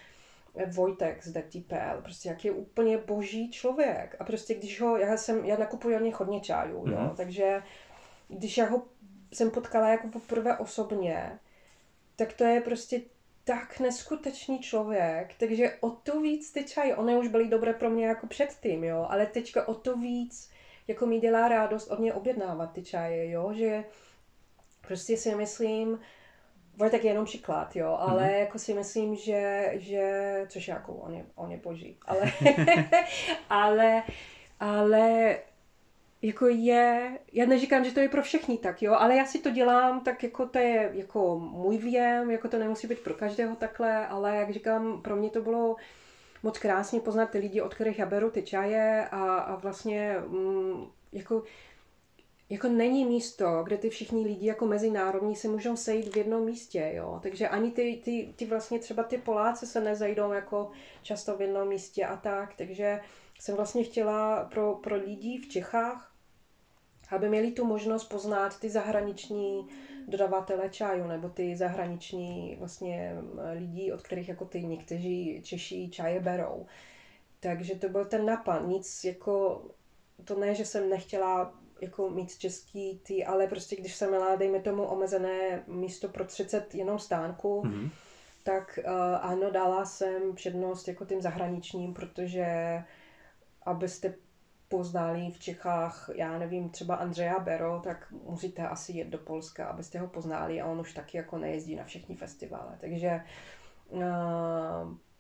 [0.67, 4.17] Vojtek z DTPL, prostě jak je úplně boží člověk.
[4.19, 7.15] A prostě když ho, já jsem, já nakupuji od něj hodně čajů, jo, mm-hmm.
[7.17, 7.63] takže
[8.29, 8.83] když já ho
[9.33, 11.39] jsem potkala jako poprvé osobně,
[12.17, 13.01] tak to je prostě
[13.45, 18.07] tak neskutečný člověk, takže o to víc ty čaje, one už byly dobré pro mě
[18.07, 20.51] jako předtím, jo, ale teďka o to víc
[20.89, 23.85] jako mi dělá radost od mě objednávat ty čaje, jo, že
[24.87, 26.01] prostě si myslím,
[26.91, 28.39] tak jenom příklad, jo, ale mm-hmm.
[28.39, 32.33] jako si myslím, že, že což jako on je, on je boží, ale,
[33.51, 34.03] ale,
[34.61, 35.37] ale
[36.23, 39.51] jako je, já neříkám, že to je pro všechny tak, jo, ale já si to
[39.51, 44.07] dělám, tak jako to je jako můj věm, jako to nemusí být pro každého takhle,
[44.07, 45.77] ale jak říkám, pro mě to bylo
[46.43, 50.87] moc krásně poznat ty lidi, od kterých já beru ty čaje a, a vlastně mm,
[51.13, 51.43] jako
[52.51, 56.93] jako není místo, kde ty všichni lidi jako mezinárodní se můžou sejít v jednom místě,
[56.95, 57.21] jo.
[57.23, 60.71] Takže ani ty, ty, ty vlastně třeba ty Poláci se nezajdou jako
[61.03, 62.55] často v jednom místě a tak.
[62.55, 63.01] Takže
[63.39, 66.12] jsem vlastně chtěla pro, pro lidi v Čechách,
[67.13, 69.69] aby měli tu možnost poznat ty zahraniční
[70.09, 73.17] dodavatele čaju, nebo ty zahraniční vlastně
[73.59, 76.67] lidi, od kterých jako ty někteří Češi čaje berou.
[77.41, 78.67] Takže to byl ten napad.
[78.67, 79.63] Nic jako,
[80.25, 84.61] to ne, že jsem nechtěla jako mít český ty, ale prostě když jsem měla, dejme
[84.61, 87.91] tomu, omezené místo pro 30 jenom stánku, mm-hmm.
[88.43, 92.47] tak uh, ano, dala jsem přednost jako tím zahraničním, protože
[93.63, 94.15] abyste
[94.73, 99.99] poznali v Čechách, já nevím, třeba Andreja Bero, tak musíte asi jet do Polska, abyste
[99.99, 102.77] ho poznali a on už taky jako nejezdí na všechny festivály.
[102.81, 103.21] Takže
[103.89, 104.01] uh,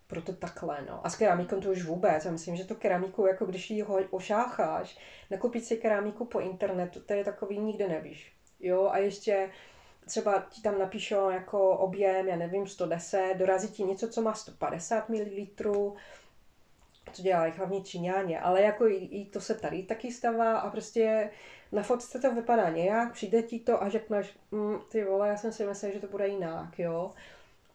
[0.07, 1.07] proto takhle, no.
[1.07, 2.25] A s keramikou to už vůbec.
[2.25, 4.99] Já myslím, že to keramiku, jako když ji ošácháš,
[5.31, 8.33] nakoupit si keramiku po internetu, to je takový, nikde nevíš.
[8.61, 9.51] Jo, a ještě
[10.07, 15.09] třeba ti tam napíšou jako objem, já nevím, 110, dorazí ti něco, co má 150
[15.09, 15.95] ml,
[17.12, 21.31] co dělají hlavně Číňáně, ale jako i, i to se tady taky stává a prostě
[21.73, 25.53] na fotce to vypadá nějak, přijde ti to a řekneš, mm, ty vole, já jsem
[25.53, 27.11] si myslel, že to bude jinak, jo.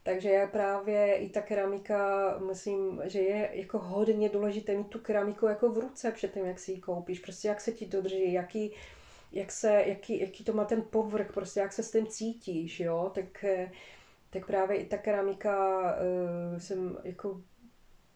[0.03, 5.45] Takže je právě i ta keramika, myslím, že je jako hodně důležité mít tu keramiku
[5.45, 7.19] jako v ruce před tím, jak si ji koupíš.
[7.19, 8.71] Prostě jak se ti to drží, jaký,
[9.31, 13.11] jak se, jaký, jaký to má ten povrch, prostě jak se s tím cítíš, jo.
[13.15, 13.45] Tak,
[14.29, 17.41] tak právě i ta keramika uh, jsem jako,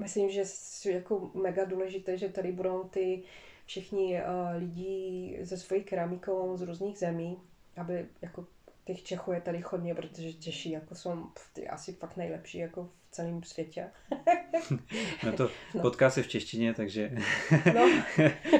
[0.02, 0.44] myslím, že
[0.86, 3.24] je jako mega důležité, že tady budou ty
[3.66, 7.38] všichni uh, lidi se svojí keramikou z různých zemí,
[7.78, 8.46] aby jako
[8.86, 13.12] těch Čechů je tady hodně, protože Češi jako jsou ty asi fakt nejlepší jako v
[13.12, 13.92] celém světě.
[15.26, 15.82] no to no.
[15.82, 17.12] podcast je v češtině, takže
[17.76, 18.04] no.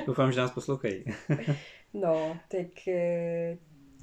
[0.06, 1.06] doufám, že nás poslouchají.
[1.94, 3.58] no, tak, eh,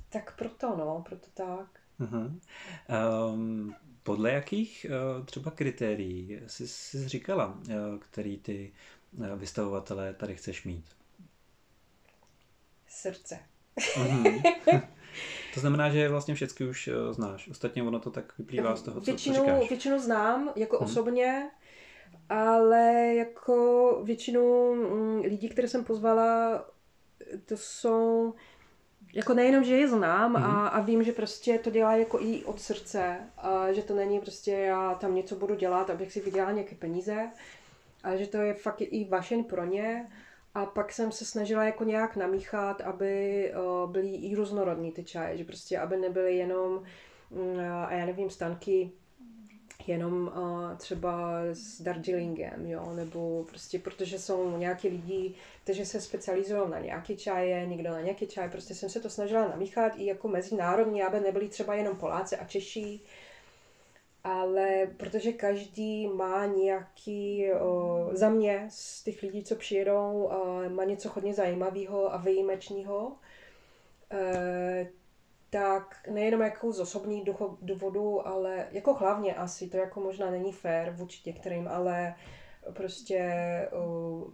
[0.08, 1.80] tak proto, no, proto tak.
[2.00, 2.38] Uh-huh.
[3.32, 3.74] Um,
[4.08, 4.86] podle jakých
[5.18, 8.72] uh, třeba kritérií jsi, jsi říkala, uh, který ty
[9.18, 10.84] uh, vystavovatelé tady chceš mít?
[12.88, 13.38] Srdce.
[13.76, 14.82] Uh-huh.
[15.54, 17.48] To znamená, že vlastně všechny už znáš.
[17.48, 19.68] Ostatně ono to tak vyplývá z toho, co, většinu, co říkáš.
[19.68, 20.86] Většinu znám jako hmm.
[20.86, 21.50] osobně,
[22.28, 26.64] ale jako většinu mm, lidí, které jsem pozvala,
[27.44, 28.34] to jsou
[29.14, 30.44] jako nejenom, že je znám mm-hmm.
[30.44, 34.20] a, a vím, že prostě to dělá jako i od srdce a že to není
[34.20, 37.30] prostě já tam něco budu dělat, abych si vydělala nějaké peníze,
[38.04, 40.06] ale že to je fakt i vašeň pro ně
[40.54, 43.52] a pak jsem se snažila jako nějak namíchat, aby
[43.84, 46.82] uh, byly i různorodní ty čaje, že prostě aby nebyly jenom,
[47.30, 48.92] uh, a já nevím, stanky
[49.88, 56.70] jenom uh, třeba s Darjeelingem, jo, nebo prostě protože jsou nějaký lidi, kteří se specializují
[56.70, 60.28] na nějaké čaje, někdo na nějaké čaje, prostě jsem se to snažila namíchat i jako
[60.28, 63.00] mezinárodně, aby nebyli třeba jenom Poláci a Češi,
[64.24, 70.84] ale protože každý má nějaký, o, za mě z těch lidí, co přijedou, o, má
[70.84, 73.12] něco hodně zajímavého a výjimečného,
[75.50, 77.24] tak nejenom jako z osobních
[77.62, 82.14] důvodů, ale jako hlavně asi, to jako možná není fér vůči některým, ale
[82.72, 83.32] prostě
[83.72, 84.26] o,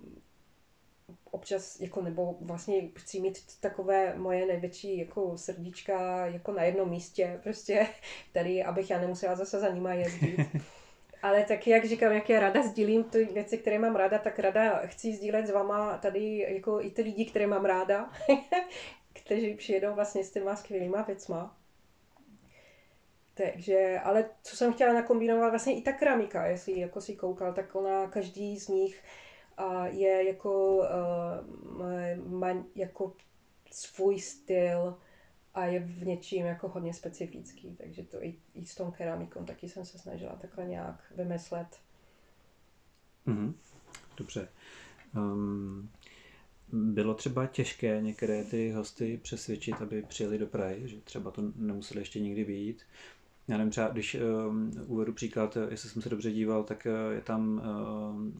[1.30, 7.40] občas, jako nebo vlastně chci mít takové moje největší jako srdíčka jako na jednom místě,
[7.42, 7.86] prostě
[8.32, 10.36] tady, abych já nemusela zase za nima jezdit.
[11.22, 14.86] Ale tak jak říkám, jak já ráda sdílím ty věci, které mám ráda, tak ráda
[14.86, 18.10] chci sdílet s váma tady jako i ty lidi, které mám ráda,
[19.24, 21.56] kteří přijedou vlastně s těma skvělýma věcma.
[23.34, 27.74] Takže, ale co jsem chtěla nakombinovat, vlastně i ta keramika, jestli jako si koukal, tak
[27.74, 29.02] ona, každý z nich
[29.56, 33.16] a je jako, uh, má jako
[33.70, 34.98] svůj styl
[35.54, 39.68] a je v něčím jako hodně specifický, takže to i, i s tou keramikou taky
[39.68, 41.68] jsem se snažila takhle nějak vymyslet.
[43.26, 43.54] Mm-hmm.
[44.16, 44.48] Dobře.
[45.16, 45.90] Um,
[46.74, 52.00] bylo třeba těžké některé ty hosty přesvědčit, aby přijeli do Prahy, že třeba to nemuseli
[52.00, 52.82] ještě nikdy být.
[53.48, 54.16] Já nevím, třeba když
[54.48, 57.62] um, uvedu příklad, jestli jsem se dobře díval, tak uh, je tam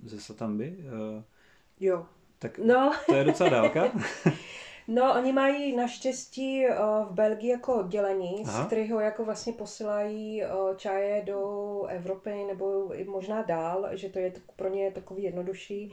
[0.05, 0.77] uh, ze Satamby.
[0.79, 1.23] Uh,
[1.81, 2.07] jo.
[2.39, 2.93] Tak no.
[3.07, 3.85] to je docela dálka.
[4.89, 6.75] No, oni mají naštěstí uh,
[7.09, 8.63] v Belgii jako oddělení, Aha.
[8.63, 14.19] z kterého jako vlastně posílají uh, čaje do Evropy nebo i možná dál, že to
[14.19, 15.93] je pro ně takový jednodušší.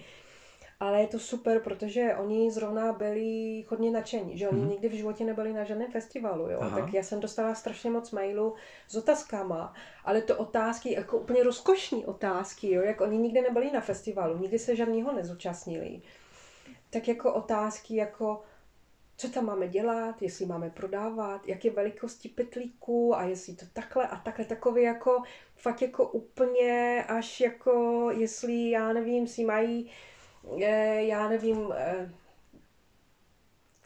[0.82, 4.70] Ale je to super, protože oni zrovna byli hodně nadšení, že oni hmm.
[4.70, 6.60] nikdy v životě nebyli na žádném festivalu, jo.
[6.62, 6.80] Aha.
[6.80, 8.56] Tak já jsem dostala strašně moc mailů
[8.88, 9.74] s otázkama,
[10.06, 14.60] ale to otázky, jako úplně rozkošní otázky, jo, jak oni nikdy nebyli na festivalu, nikdy
[14.60, 16.02] se žádného nezúčastnili.
[16.90, 18.42] Tak jako otázky jako,
[19.18, 24.16] co tam máme dělat, jestli máme prodávat, jaké velikosti pytlíků a jestli to takhle a
[24.16, 25.22] takhle takové jako
[25.56, 29.92] fakt jako úplně až jako jestli já nevím, si mají
[31.00, 32.12] já nevím eh,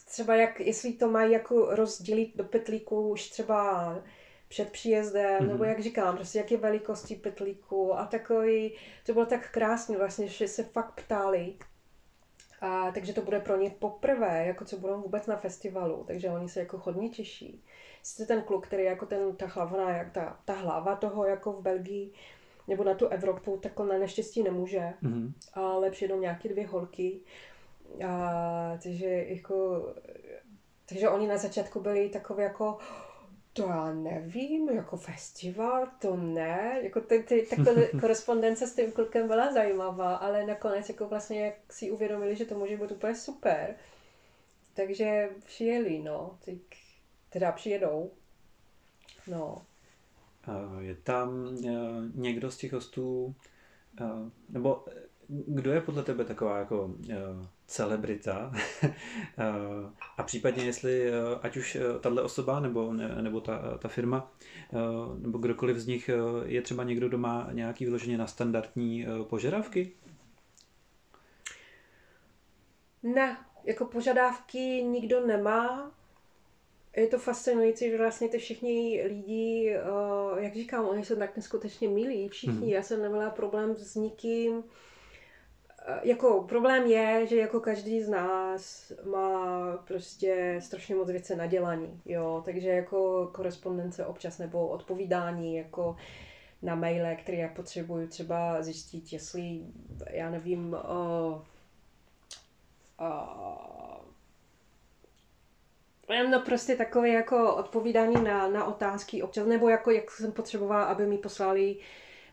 [0.06, 3.96] třeba jak, jestli to mají jako rozdělit do pytlíků už třeba
[4.48, 5.48] před příjezdem, mm-hmm.
[5.48, 8.74] nebo jak říkám, prostě jaké velikosti pytlíků a takový,
[9.06, 11.54] to bylo tak krásné vlastně, že se fakt ptali,
[12.62, 16.50] a, takže to bude pro ně poprvé, jako co budou vůbec na festivalu, takže oni
[16.50, 17.64] se jako hodně těší.
[18.04, 21.62] Jste ten kluk, který jako ten, ta hlava, jak ta, ta hlava toho jako v
[21.62, 22.12] Belgii,
[22.68, 25.34] nebo na tu Evropu, tak on na neštěstí nemůže, mm-hmm.
[25.54, 27.20] ale přijdou nějaké dvě holky.
[28.08, 29.88] A, takže jako,
[30.86, 32.78] takže oni na začátku byli takové jako,
[33.54, 39.28] to já nevím, jako festival, to ne, jako ty, ty, takhle korespondence s tím klukem
[39.28, 43.76] byla zajímavá, ale nakonec jako vlastně jak si uvědomili, že to může být úplně super,
[44.74, 46.40] takže přijeli, no,
[47.30, 48.12] teda přijedou,
[49.28, 49.66] no.
[50.80, 51.72] Je tam e,
[52.16, 53.36] někdo z těch hostů,
[54.02, 54.06] e,
[54.50, 54.86] nebo
[55.28, 56.96] kdo je podle tebe taková jako
[57.68, 58.52] celebrita
[60.18, 64.32] a případně jestli ať už tahle osoba nebo, nebo ta, ta firma
[65.18, 66.10] nebo kdokoliv z nich
[66.46, 69.92] je třeba někdo, kdo má nějaký vyloženě na standardní požadavky?
[73.04, 75.92] Ne, jako požadavky nikdo nemá.
[76.98, 79.78] Je to fascinující, že vlastně ty všichni lidi,
[80.38, 82.54] jak říkám, oni se tak neskutečně milí, všichni.
[82.54, 82.70] Hmm.
[82.70, 84.64] Já jsem neměla problém s nikým
[85.88, 91.46] Eh, jako problém je, že jako každý z nás má prostě strašně moc věcí na
[91.46, 95.96] dělaní, jo, takže jako korespondence občas nebo odpovídání jako
[96.62, 99.60] na maile, které já potřebuju třeba zjistit, jestli,
[100.10, 101.42] já nevím, uh,
[103.02, 103.95] uh,
[106.30, 111.06] no prostě takové jako odpovídání na, na otázky občas, nebo jako jak jsem potřebovala, aby
[111.06, 111.78] mi poslali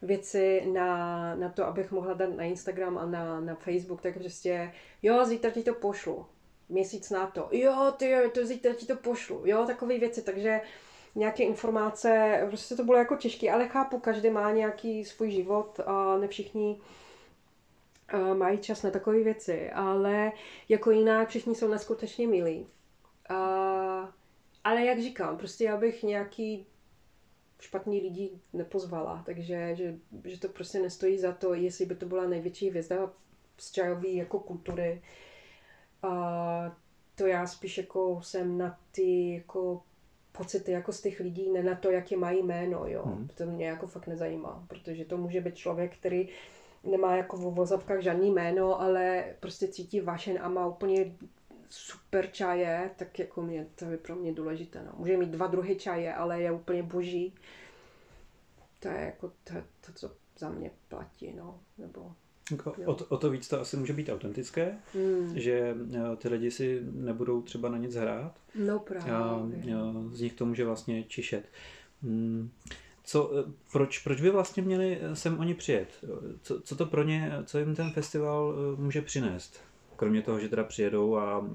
[0.02, 4.72] věci na, na to, abych mohla dát na Instagram a na, na Facebook, tak prostě,
[5.02, 6.26] jo, zítra ti to pošlu.
[6.68, 7.48] Měsíc na to.
[7.50, 9.42] Jo, ty, to zítra ti to pošlu.
[9.44, 10.61] Jo, takové věci, takže
[11.14, 16.16] nějaké informace, prostě to bylo jako těžké, ale chápu, každý má nějaký svůj život a
[16.16, 16.80] ne všichni
[18.35, 20.32] mají čas na takové věci, ale
[20.68, 22.66] jako jinak všichni jsou neskutečně milí.
[23.28, 23.37] A,
[24.64, 26.66] ale jak říkám, prostě já bych nějaký
[27.61, 32.26] špatný lidi nepozvala, takže že, že to prostě nestojí za to, jestli by to byla
[32.26, 33.11] největší hvězda
[33.58, 35.02] z čajové jako kultury.
[36.02, 36.76] A
[37.14, 39.82] to já spíš jako jsem na ty jako
[40.32, 43.02] pocity jako z těch lidí, ne na to, jaké mají jméno, jo.
[43.04, 43.28] Hmm.
[43.35, 46.28] To mě jako fakt nezajímá, protože to může být člověk, který
[46.85, 51.12] nemá jako v vozovkách žádný jméno, ale prostě cítí vašen a má úplně
[51.72, 54.82] super čaje, tak jako mě, to je pro mě důležité.
[54.87, 54.92] No.
[54.96, 57.35] Může mít dva druhy čaje, ale je úplně boží.
[58.80, 59.54] To je jako to,
[59.87, 61.61] to co za mě platí, no.
[61.78, 62.12] Nebo,
[62.50, 65.38] jako o, to, o to víc to asi může být autentické, hmm.
[65.38, 68.35] že eh, ty lidi si nebudou třeba na nic hrát.
[68.54, 69.12] No právě.
[69.12, 69.46] A, a
[70.12, 71.44] z nich to může vlastně čišet.
[72.02, 72.50] Hmm.
[73.04, 76.04] Co, eh, proč, proč by vlastně měli sem oni přijet?
[76.42, 79.71] Co, co to pro ně, co jim ten festival eh, může přinést?
[79.96, 81.46] Kromě toho, že teda přijedou a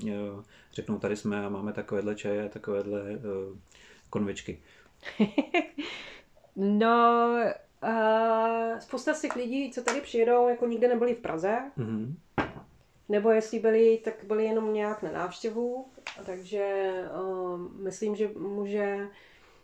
[0.73, 3.01] řeknou, tady jsme a máme takovéhle čaje, takovéhle
[4.09, 4.61] konvičky.
[6.55, 7.35] no,
[7.83, 11.57] uh, spousta těch lidí, co tady přijedou, jako nikdy nebyli v Praze.
[11.77, 12.13] Mm-hmm.
[13.09, 15.85] Nebo jestli byli, tak byli jenom nějak na návštěvu.
[16.25, 19.07] Takže uh, myslím, že může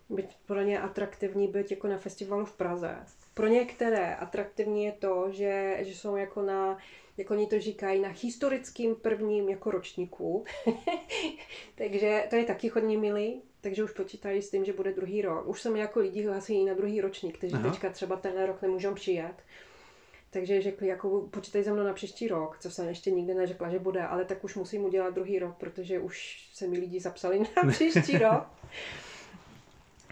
[0.09, 2.97] být pro ně atraktivní být jako na festivalu v Praze.
[3.33, 6.77] Pro některé atraktivní je to, že, že jsou jako na
[7.17, 10.45] jak oni to říkají, na historickým prvním jako ročníku.
[11.75, 15.47] takže to je taky hodně milý, takže už počítají s tím, že bude druhý rok.
[15.47, 17.69] Už jsem jako lidi hlasí na druhý ročník, kteří Aha.
[17.69, 19.35] teďka třeba ten rok nemůžou přijet.
[20.29, 23.79] Takže řekli, jako počítej za mnou na příští rok, co jsem ještě nikdy neřekla, že
[23.79, 27.71] bude, ale tak už musím udělat druhý rok, protože už se mi lidi zapsali na
[27.71, 28.43] příští rok.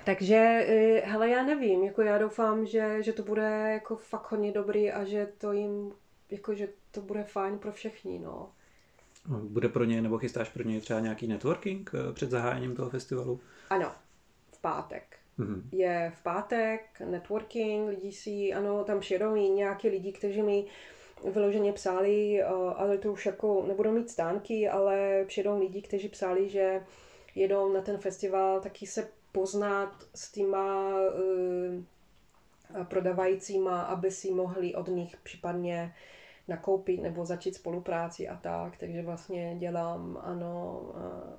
[0.06, 0.36] Takže,
[0.68, 4.92] eh, hele, já nevím, jako já doufám, že, že to bude jako fakt hodně dobrý
[4.92, 5.94] a že to jim,
[6.30, 8.52] jako že to bude fajn pro všechny, no.
[9.28, 13.40] Bude pro ně, nebo chystáš pro ně třeba nějaký networking eh, před zahájením toho festivalu?
[13.70, 13.92] Ano,
[14.52, 15.18] v pátek.
[15.40, 15.62] Mm-hmm.
[15.72, 20.66] Je v pátek, networking, lidi si, ano, tam přijedou i nějaký lidi, kteří mi
[21.34, 26.50] vyloženě psali, eh, ale to už jako nebudou mít stánky, ale přijedou lidi, kteří psali,
[26.50, 26.86] že
[27.36, 31.84] jedou na ten festival taky se poznat s týma uh,
[32.84, 35.94] prodavajícíma, aby si mohli od nich případně
[36.52, 40.82] nakoupit nebo začít spolupráci a tak, takže vlastně dělám, ano,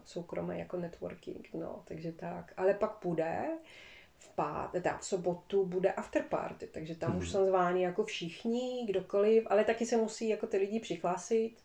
[0.05, 2.53] soukromé jako networking, no, takže tak.
[2.57, 3.45] Ale pak bude
[4.19, 7.19] v pát, teda v sobotu bude after party, takže tam mm-hmm.
[7.19, 7.33] už mhm.
[7.33, 11.57] jsou zváni jako všichni, kdokoliv, ale taky se musí jako ty lidi přihlásit,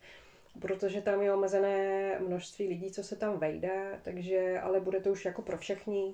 [0.59, 5.25] protože tam je omezené množství lidí, co se tam vejde, takže, ale bude to už
[5.25, 6.13] jako pro všechny.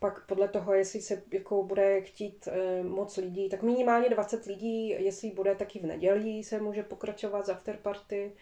[0.00, 4.88] Pak podle toho, jestli se jako bude chtít e, moc lidí, tak minimálně 20 lidí,
[4.88, 8.32] jestli bude taky v neděli, se může pokračovat z afterparty.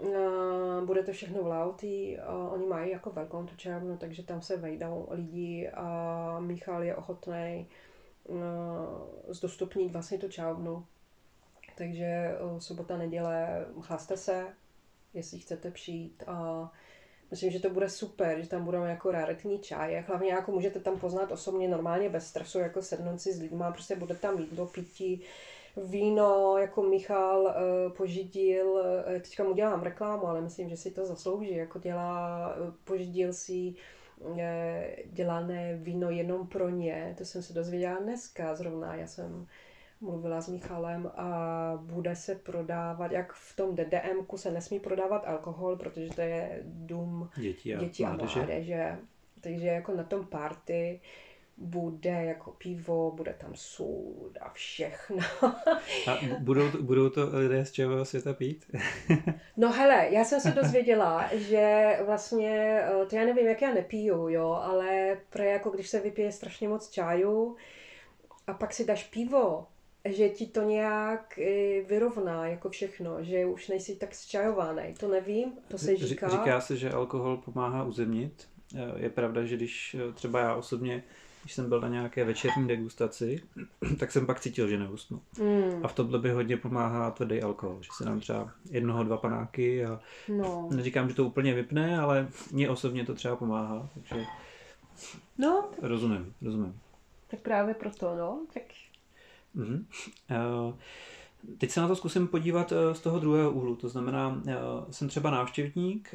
[0.00, 2.18] E, bude to všechno v Lauty,
[2.50, 7.34] oni mají jako velkou tu čávnu, takže tam se vejdou lidi a Michal je ochotný
[7.34, 7.66] e,
[9.28, 10.86] zdostupnit vlastně tu čávnu.
[11.76, 14.46] Takže e, sobota, neděle, chlaste se,
[15.14, 16.70] jestli chcete přijít a
[17.32, 20.04] Myslím, že to bude super, že tam budou jako raritní čaje.
[20.08, 23.96] Hlavně jako můžete tam poznat osobně normálně bez stresu, jako sednout si s lidmi, prostě
[23.96, 25.22] bude tam jídlo, pití,
[25.76, 31.06] víno, jako Michal uh, požidil, uh, teďka mu dělám reklamu, ale myslím, že si to
[31.06, 32.54] zaslouží, jako dělá,
[32.90, 33.74] uh, si
[35.04, 39.46] dělané víno jenom pro ně, to jsem se dozvěděla dneska zrovna, já jsem
[40.02, 45.76] mluvila s Michalem a bude se prodávat, jak v tom DDM se nesmí prodávat alkohol,
[45.76, 48.38] protože to je dům dětí a, dětí a mládeže.
[48.38, 48.98] mládeže.
[49.40, 51.00] Takže jako na tom party
[51.56, 55.18] bude jako pivo, bude tam sůl a všechno.
[56.06, 58.76] a budou, budou to lidé z čeho světa pít?
[59.56, 64.28] no hele, já jsem se dozvěděla, že vlastně, eh, to já nevím, jak já nepiju,
[64.28, 67.56] jo, ale pro jako když se vypije strašně moc čáju
[68.46, 69.66] a pak si dáš pivo,
[70.04, 74.94] že ti to nějak eh, vyrovná jako všechno, že už nejsi tak zčajovaný.
[75.00, 76.28] To nevím, to se říká.
[76.28, 78.48] Říká se, že alkohol pomáhá uzemnit.
[78.76, 81.04] Eh, je pravda, že když eh, třeba já osobně,
[81.42, 83.42] když jsem byl na nějaké večerní degustaci,
[83.98, 85.20] tak jsem pak cítil, že neusnu.
[85.38, 85.84] Mm.
[85.84, 89.84] A v tomhle by hodně pomáhá tvrdý alkohol, že se nám třeba jednoho, dva panáky
[89.84, 90.68] a no.
[90.72, 94.24] neříkám, že to úplně vypne, ale mně osobně to třeba pomáhá, takže
[95.38, 95.90] no, tak...
[95.90, 96.80] rozumím, rozumím.
[97.28, 98.62] Tak právě proto, no, tak
[99.56, 99.84] Mm-hmm.
[101.58, 103.76] Teď se na to zkusím podívat eh, z toho druhého úhlu.
[103.76, 104.54] To znamená, eh,
[104.90, 106.14] jsem třeba návštěvník,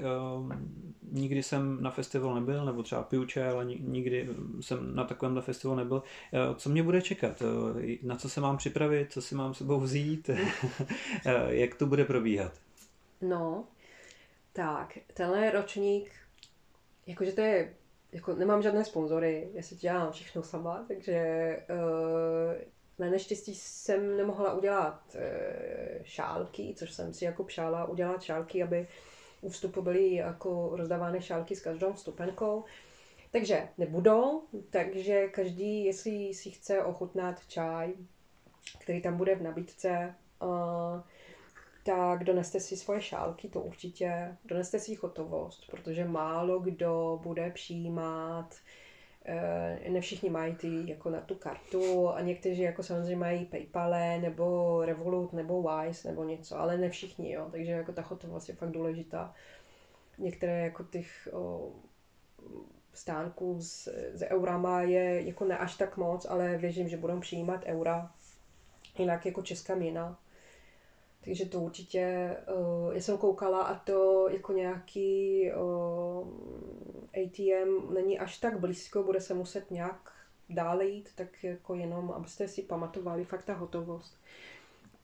[1.11, 4.29] nikdy jsem na festival nebyl, nebo třeba piju čaj, ale nikdy
[4.61, 6.03] jsem na takovémhle festivalu nebyl.
[6.55, 7.43] Co mě bude čekat?
[8.03, 9.11] Na co se mám připravit?
[9.11, 10.29] Co si mám sebou vzít?
[11.47, 12.53] Jak to bude probíhat?
[13.21, 13.65] No,
[14.53, 16.11] tak, tenhle ročník,
[17.07, 17.73] jakože to je,
[18.11, 21.19] jako nemám žádné sponzory, já si dělám všechno sama, takže
[21.69, 22.61] uh,
[22.99, 28.87] na neštěstí jsem nemohla udělat e, šálky, což jsem si jako přála udělat šálky, aby
[29.41, 32.63] u vstupu byly jako rozdávány šálky s každou vstupenkou.
[33.31, 37.93] Takže nebudou, takže každý, jestli si chce ochutnat čaj,
[38.79, 41.01] který tam bude v nabídce, uh,
[41.83, 48.55] tak doneste si svoje šálky, to určitě, doneste si hotovost, protože málo kdo bude přijímat
[48.55, 48.86] Eh,
[49.89, 54.81] ne všichni mají ty jako na tu kartu a někteří jako samozřejmě mají Paypale nebo
[54.85, 58.71] Revolut nebo Wise nebo něco, ale ne všichni, jo, takže jako ta hotovost je fakt
[58.71, 59.33] důležitá.
[60.17, 61.71] Některé jako těch o,
[62.93, 67.61] stánků s, s eurama je jako ne až tak moc, ale věřím, že budou přijímat
[67.65, 68.11] eura,
[68.99, 70.19] jinak jako česká měna.
[71.27, 76.27] Takže to určitě, uh, já jsem koukala a to jako nějaký uh,
[77.23, 80.11] ATM není až tak blízko, bude se muset nějak
[80.49, 84.17] dále jít, tak jako jenom, abyste si pamatovali fakt ta hotovost.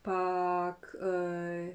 [0.02, 1.74] Pak uh,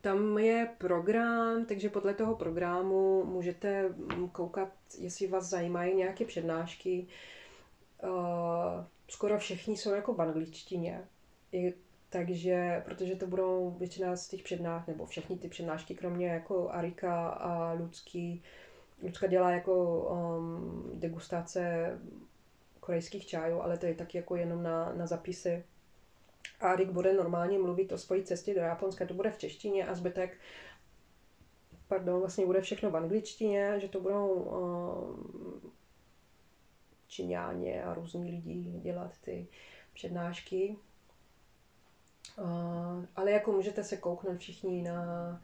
[0.00, 3.94] tam je program, takže podle toho programu můžete
[4.32, 7.06] koukat, jestli vás zajímají nějaké přednášky.
[8.04, 11.04] Uh, skoro všichni jsou jako v angličtině.
[11.52, 11.72] Je
[12.12, 17.28] takže, protože to budou většina z těch přednášek, nebo všechny ty přednášky, kromě jako Arika
[17.28, 18.42] a Ludský,
[19.02, 21.90] Lucka dělá jako um, degustace
[22.80, 25.64] korejských čajů, ale to je taky jako jenom na, na zapisy.
[26.60, 29.94] A Rick bude normálně mluvit o svojí cestě do Japonska, to bude v češtině a
[29.94, 30.38] zbytek
[31.88, 35.70] pardon, vlastně bude všechno v angličtině, že to budou uh,
[37.08, 39.46] Číňáně a různí lidi dělat ty
[39.94, 40.76] přednášky.
[42.38, 45.40] Uh, ale jako můžete se kouknout všichni na,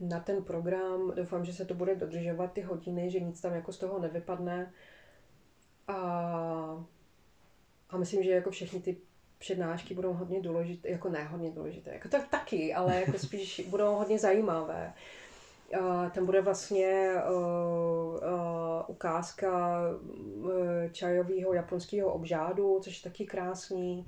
[0.00, 1.12] na ten program.
[1.16, 4.72] Doufám, že se to bude dodržovat ty hodiny, že nic tam jako z toho nevypadne.
[5.88, 5.94] A,
[7.90, 8.96] a myslím, že jako všechny ty
[9.38, 13.94] přednášky budou hodně důležité, jako ne hodně důležité, jako tak taky, ale jako spíš budou
[13.94, 14.92] hodně zajímavé.
[15.80, 17.34] Uh, tam bude vlastně uh,
[18.14, 18.20] uh,
[18.86, 19.78] ukázka
[20.40, 20.50] uh,
[20.92, 24.06] čajového japonského obřádu, což je taky krásný.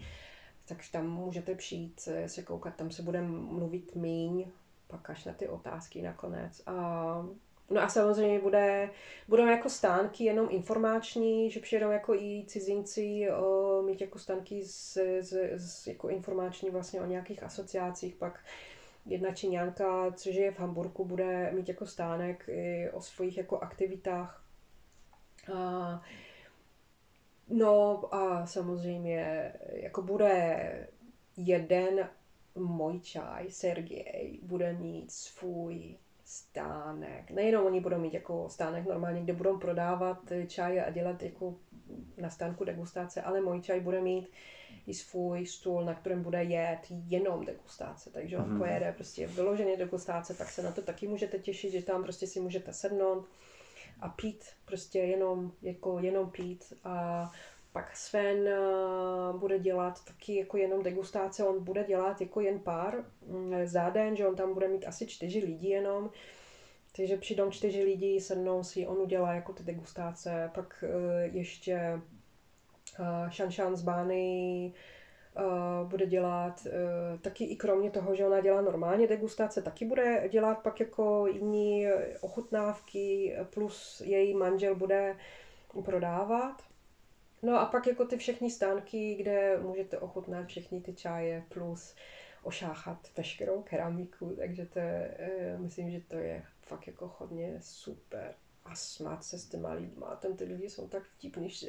[0.68, 4.46] Tak tam můžete přijít se koukat, tam se bude mluvit míň,
[4.86, 6.62] pak až na ty otázky nakonec.
[6.66, 7.26] A
[7.70, 8.90] No a samozřejmě bude,
[9.28, 14.98] budou jako stánky jenom informační, že přijedou jako i cizinci o, mít jako stánky z,
[15.20, 18.44] z, z, jako informační vlastně o nějakých asociacích, pak
[19.06, 24.44] jedna Číňanka, což je v Hamburgu, bude mít jako stánek i o svých jako aktivitách.
[25.54, 26.02] A,
[27.48, 30.88] no a samozřejmě jako bude
[31.36, 32.08] jeden
[32.54, 37.30] můj čaj, Sergej, bude mít svůj stánek.
[37.30, 41.54] Nejenom oni budou mít jako stánek normálně, kde budou prodávat čaj a dělat jako
[42.16, 44.28] na stánku degustace, ale můj čaj bude mít
[44.86, 48.10] i svůj stůl, na kterém bude jet jenom degustace.
[48.10, 48.58] Takže on mm-hmm.
[48.58, 52.40] pojede prostě vyloženě degustace, tak se na to taky můžete těšit, že tam prostě si
[52.40, 53.28] můžete sednout
[54.04, 56.72] a pít, prostě jenom, jako jenom pít.
[56.84, 57.30] A
[57.72, 63.04] pak Sven uh, bude dělat taky jako jenom degustace, on bude dělat jako jen pár
[63.26, 66.10] mm, za den, že on tam bude mít asi čtyři lidi jenom,
[66.96, 72.00] takže přijdou čtyři lidi, sednou si, on udělá jako ty degustace, pak uh, ještě
[72.98, 74.72] uh, Shanshan z Bány
[75.36, 80.28] uh, bude dělat uh, taky i kromě toho, že ona dělá normálně degustace, taky bude
[80.28, 81.86] dělat pak jako jiní
[82.20, 85.16] ochutnávky, plus její manžel bude
[85.84, 86.62] prodávat.
[87.42, 91.94] No a pak jako ty všechny stánky, kde můžete ochutnat všechny ty čaje plus
[92.42, 95.16] ošáchat veškerou keramiku, takže to je,
[95.58, 100.16] myslím, že to je fakt jako hodně super a smát se s těma lidma.
[100.16, 101.66] Tam ty lidi jsou tak vtipní, že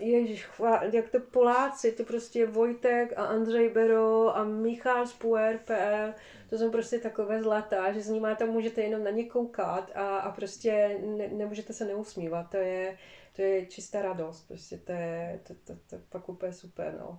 [0.00, 0.48] ježiš,
[0.92, 6.14] jak to Poláci, to prostě Vojtek a Andřej Bero a Michal z Puer.pl,
[6.50, 10.18] to jsou prostě takové zlatá, že s nimi tam můžete jenom na ně koukat a,
[10.18, 12.50] a prostě ne, nemůžete se neusmívat.
[12.50, 12.98] To je,
[13.36, 17.18] to je čistá radost, prostě to je, to, to, to, to fakt úplně super, no.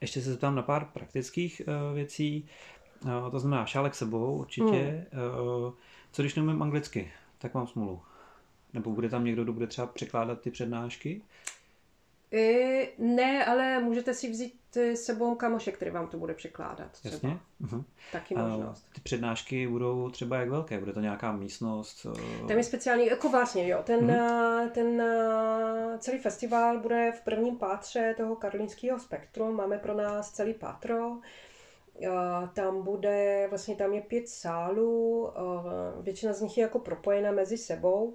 [0.00, 2.48] Ještě se zeptám na pár praktických uh, věcí.
[3.04, 5.08] Uh, to znamená šálek sebou určitě.
[5.12, 5.22] Hmm.
[5.66, 5.72] Uh,
[6.12, 7.12] co když neumím anglicky?
[7.38, 8.02] Tak mám smůlu.
[8.72, 11.22] Nebo bude tam někdo, kdo bude třeba překládat ty přednášky?
[12.30, 16.90] I, ne, ale můžete si vzít s sebou kamoše, který vám to bude překládat.
[16.92, 17.14] Třeba.
[17.14, 17.38] Jasně.
[17.62, 17.84] Uh-huh.
[18.12, 18.86] Taky možnost.
[18.90, 20.78] A ty přednášky budou třeba jak velké?
[20.78, 22.06] Bude to nějaká místnost?
[22.48, 23.82] Tam je speciální, jako vlastně, jo.
[23.84, 24.70] Ten, uh-huh.
[24.70, 25.02] ten
[25.98, 29.52] celý festival bude v prvním pátře toho karolínského spektru.
[29.52, 31.16] Máme pro nás celý pátro.
[32.54, 35.30] Tam bude, vlastně tam je pět sálů,
[36.00, 38.14] většina z nich je jako propojena mezi sebou.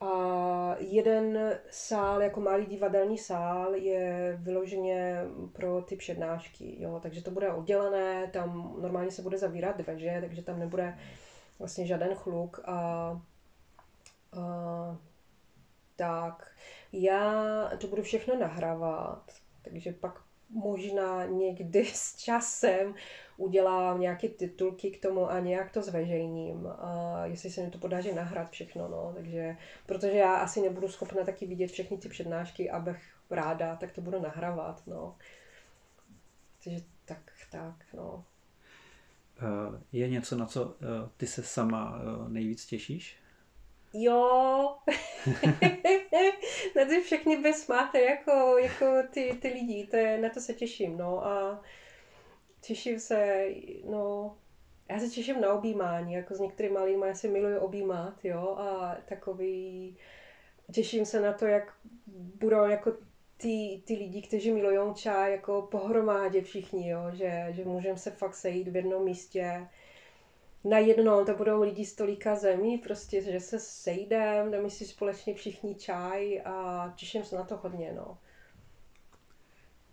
[0.00, 6.82] A jeden sál, jako malý divadelní sál, je vyloženě pro ty přednášky.
[6.82, 7.00] Jo?
[7.02, 10.98] Takže to bude oddělené, tam normálně se bude zavírat dveře, takže tam nebude
[11.58, 12.60] vlastně žádný chluk.
[12.64, 12.74] A,
[14.32, 14.98] a,
[15.96, 16.50] tak,
[16.92, 19.32] já to budu všechno nahrávat,
[19.62, 22.94] takže pak možná někdy s časem
[23.36, 26.66] udělám nějaké titulky k tomu a nějak to zveřejním.
[26.66, 29.12] A jestli se mi to podaří nahrát všechno, no.
[29.14, 34.00] Takže, protože já asi nebudu schopna taky vidět všechny ty přednášky, abych ráda, tak to
[34.00, 35.16] budu nahrávat, no.
[36.64, 38.24] Takže tak, tak, no.
[39.38, 43.16] Eh, je něco, na co eh, ty se sama eh, nejvíc těšíš?
[43.98, 44.76] Jo,
[46.76, 50.54] na ty všechny bez máte jako, jako ty, ty lidi, to je, na to se
[50.54, 51.62] těším, no a
[52.60, 53.48] těším se,
[53.84, 54.36] no,
[54.90, 58.96] já se těším na objímání, jako s některými lidmi, já si miluji objímat, jo, a
[59.08, 59.96] takový,
[60.72, 61.74] těším se na to, jak
[62.40, 62.92] budou jako
[63.36, 68.34] ty, ty lidi, kteří milují čaj, jako pohromadě všichni, jo, že, že můžeme se fakt
[68.34, 69.68] sejít v jednom místě,
[70.68, 75.74] najednou to budou lidi z tolika zemí, prostě, že se sejdeme, dáme si společně všichni
[75.74, 78.18] čaj a těším se na to hodně, no.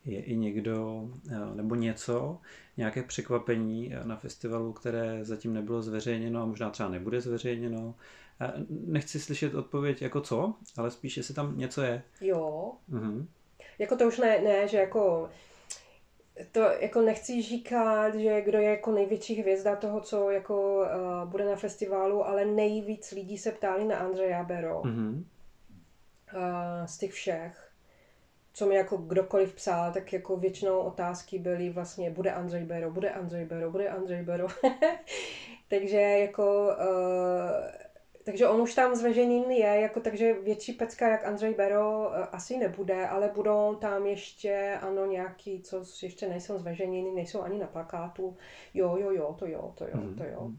[0.05, 2.37] Je i někdo eh, nebo něco,
[2.77, 7.95] nějaké překvapení na festivalu, které zatím nebylo zveřejněno a možná třeba nebude zveřejněno.
[8.41, 12.03] Eh, nechci slyšet odpověď jako co, ale spíš, jestli tam něco je.
[12.21, 12.71] Jo.
[12.87, 13.27] Mhm.
[13.79, 15.29] Jako to už ne, ne, že jako
[16.51, 21.45] to jako nechci říkat, že kdo je jako největší hvězda toho, co jako uh, bude
[21.45, 24.81] na festivalu, ale nejvíc lidí se ptali na Andreja Bero.
[24.81, 25.23] Mm-hmm.
[26.35, 27.69] Uh, z těch všech.
[28.53, 33.09] Co mi jako kdokoliv psal, tak jako většinou otázky byly vlastně, bude Andrej Bero, bude
[33.09, 34.47] Andrej Bero, bude Andrej Bero.
[35.69, 37.92] Takže jako uh,
[38.23, 42.57] takže on už tam zveřejněný je, jako takže větší pecka jak Andrej Bero eh, asi
[42.57, 48.37] nebude, ale budou tam ještě, ano, nějaký, co ještě nejsou zveřejněný, nejsou ani na plakátu.
[48.73, 50.15] Jo, jo, jo, to jo, to jo, mm.
[50.15, 50.41] to jo.
[50.41, 50.57] Mhm.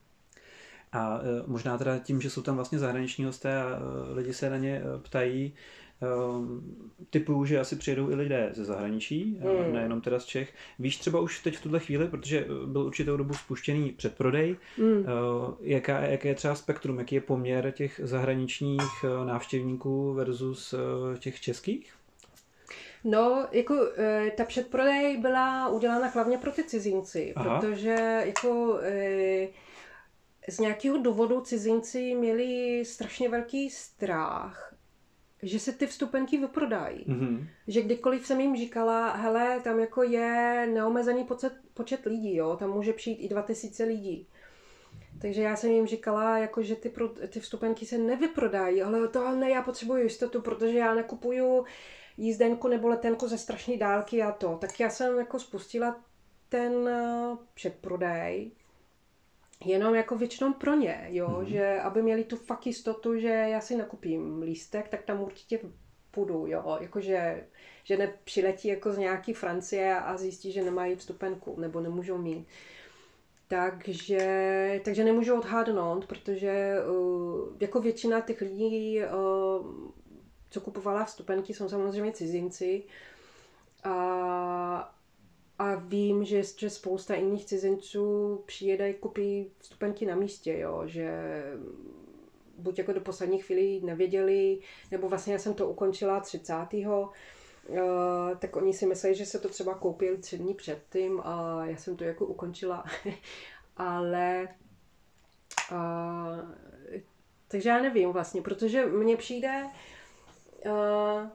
[0.92, 4.50] A e, možná teda tím, že jsou tam vlastně zahraniční hosté a e, lidi se
[4.50, 5.54] na ně e, ptají,
[7.10, 9.72] typu, že asi přijedou i lidé ze zahraničí, mm.
[9.72, 10.52] nejenom teda z Čech.
[10.78, 15.06] Víš třeba už teď v tuhle chvíli, protože byl určitou dobu spuštěný předprodej, mm.
[15.60, 20.74] jaká, jaké je třeba spektrum, jaký je poměr těch zahraničních eh, návštěvníků versus
[21.18, 21.92] těch českých?
[23.04, 23.74] No, jako
[24.36, 27.60] ta předprodej byla udělána hlavně pro ty cizinci, Aha.
[27.60, 28.80] protože jako
[30.48, 34.73] z nějakého důvodu cizinci měli strašně velký strach
[35.44, 37.04] že se ty vstupenky vyprodají.
[37.08, 37.46] Mm-hmm.
[37.68, 42.70] Že kdykoliv jsem jim říkala, hele, tam jako je neomezený počet, počet lidí, jo, tam
[42.70, 44.28] může přijít i 2000 lidí.
[45.20, 49.30] Takže já jsem jim říkala, jako, že ty, pro, ty vstupenky se nevyprodají, ale to
[49.30, 51.64] ne, já potřebuji jistotu, protože já nakupuju
[52.16, 54.58] jízdenku nebo letenku ze strašné dálky a to.
[54.60, 56.00] Tak já jsem jako spustila
[56.48, 58.50] ten eh, předprodej,
[59.64, 61.44] jenom jako většinou pro ně, jo, mm-hmm.
[61.44, 65.60] že aby měli tu fakt jistotu, že já si nakupím lístek, tak tam určitě
[66.10, 67.46] půjdu, jo, jakože
[67.84, 72.46] že nepřiletí jako z nějaký Francie a zjistí, že nemají vstupenku nebo nemůžou mít.
[73.48, 79.90] Takže, takže nemůžu odhadnout, protože uh, jako většina těch lidí, uh,
[80.50, 82.82] co kupovala vstupenky, jsou samozřejmě cizinci.
[83.84, 84.93] A,
[85.58, 91.42] a vím, že, že spousta jiných cizinců přijede kupí vstupenky na místě, jo, že
[92.58, 94.58] buď jako do poslední chvíli nevěděli,
[94.90, 96.54] nebo vlastně já jsem to ukončila 30.
[96.72, 97.08] Uh,
[97.68, 101.76] eh, tak oni si mysleli, že se to třeba koupili tři dny předtím a já
[101.76, 102.84] jsem to jako ukončila.
[103.76, 104.48] Ale
[105.72, 106.50] uh,
[107.48, 109.64] takže já nevím vlastně, protože mně přijde,
[110.66, 111.28] uh,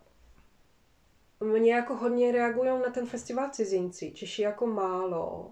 [1.40, 5.52] mě jako hodně reagují na ten festival cizinci, Češi jako málo.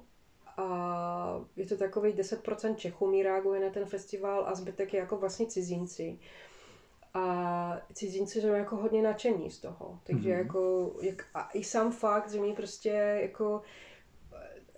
[0.57, 5.17] A je to takový 10% Čechů mi reaguje na ten festival a zbytek je jako
[5.17, 6.19] vlastně cizinci.
[7.13, 9.99] A cizinci jsou jako hodně nadšení z toho.
[10.03, 10.37] Takže mm-hmm.
[10.37, 12.89] jako, jak, a i sám fakt, že mi prostě
[13.21, 13.61] jako,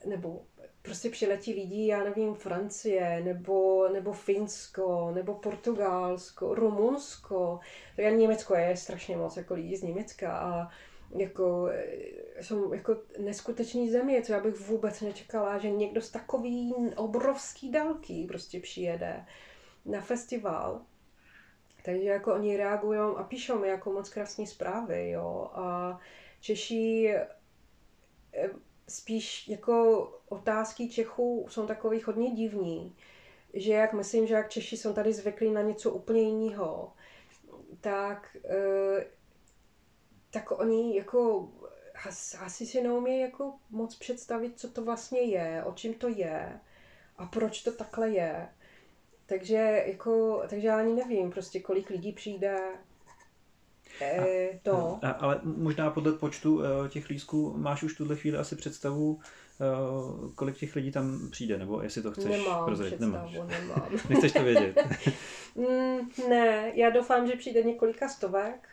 [0.06, 0.42] nebo
[0.82, 7.60] prostě přiletí lidi, já nevím, Francie, nebo, nebo Finsko, nebo Portugalsko, Rumunsko,
[7.96, 10.68] tak Německo je strašně moc jako lidí z Německa a
[11.18, 16.74] jako, eh, jsou jako neskutečný země, co já bych vůbec nečekala, že někdo z takový
[16.96, 19.26] obrovský dálky prostě přijede
[19.86, 20.82] na festival.
[21.86, 25.50] Takže jako oni reagují a píšou mi jako moc krásné zprávy, jo.
[25.54, 26.00] A
[26.42, 27.14] Češi
[28.34, 28.50] eh,
[28.88, 32.96] spíš jako otázky Čechů jsou takový hodně divní,
[33.54, 36.94] že jak myslím, že jak Češi jsou tady zvyklí na něco úplně jiného,
[37.82, 39.06] tak eh,
[40.32, 41.50] tak oni jako
[42.40, 46.60] asi si neumí jako moc představit, co to vlastně je, o čem to je
[47.18, 48.50] a proč to takhle je.
[49.26, 52.60] Takže jako, takže já ani nevím prostě, kolik lidí přijde,
[54.02, 55.00] E, to.
[55.02, 59.20] A, ale možná podle počtu e, těch lísků máš už tuhle chvíli asi představu,
[59.62, 63.00] e, kolik těch lidí tam přijde, nebo jestli to chceš Nemám prozradit.
[63.00, 63.50] Představu, Nemáš.
[63.50, 63.90] nemám.
[64.10, 64.78] Nechceš to vědět?
[65.56, 68.70] mm, ne, já doufám, že přijde několika stovek,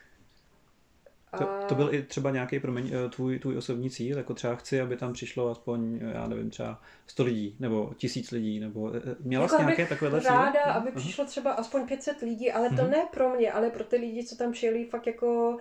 [1.39, 4.80] to, to byl i třeba nějaký, promiň, eh, tvůj, tvůj osobní cíl, jako třeba chci,
[4.80, 9.01] aby tam přišlo aspoň, eh, já nevím, třeba 100 lidí, nebo tisíc lidí, nebo eh,
[9.20, 10.74] měla jako jsi nějaké takovéhle ráda, cíle?
[10.74, 10.97] aby uh-huh.
[10.97, 12.91] přišlo třeba aspoň 500 lidí, ale to uh-huh.
[12.91, 15.59] ne pro mě, ale pro ty lidi, co tam přijeli fakt jako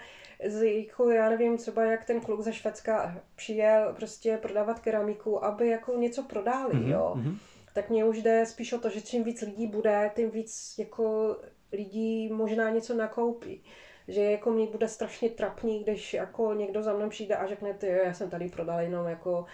[0.47, 5.67] z, jako, já nevím, třeba jak ten kluk ze Švédska přijel prostě prodávat keramiku, aby
[5.67, 6.87] jako něco prodali, uh-huh.
[6.91, 7.13] jo.
[7.17, 7.37] Uh-huh.
[7.73, 11.37] Tak mě už jde spíš o to, že čím víc lidí bude, tím víc jako
[11.71, 13.61] lidí možná něco nakoupí
[14.07, 17.87] že jako mi bude strašně trapný, když jako někdo za mnou přijde a řekne, ty
[17.87, 19.45] já jsem tady prodal jenom jako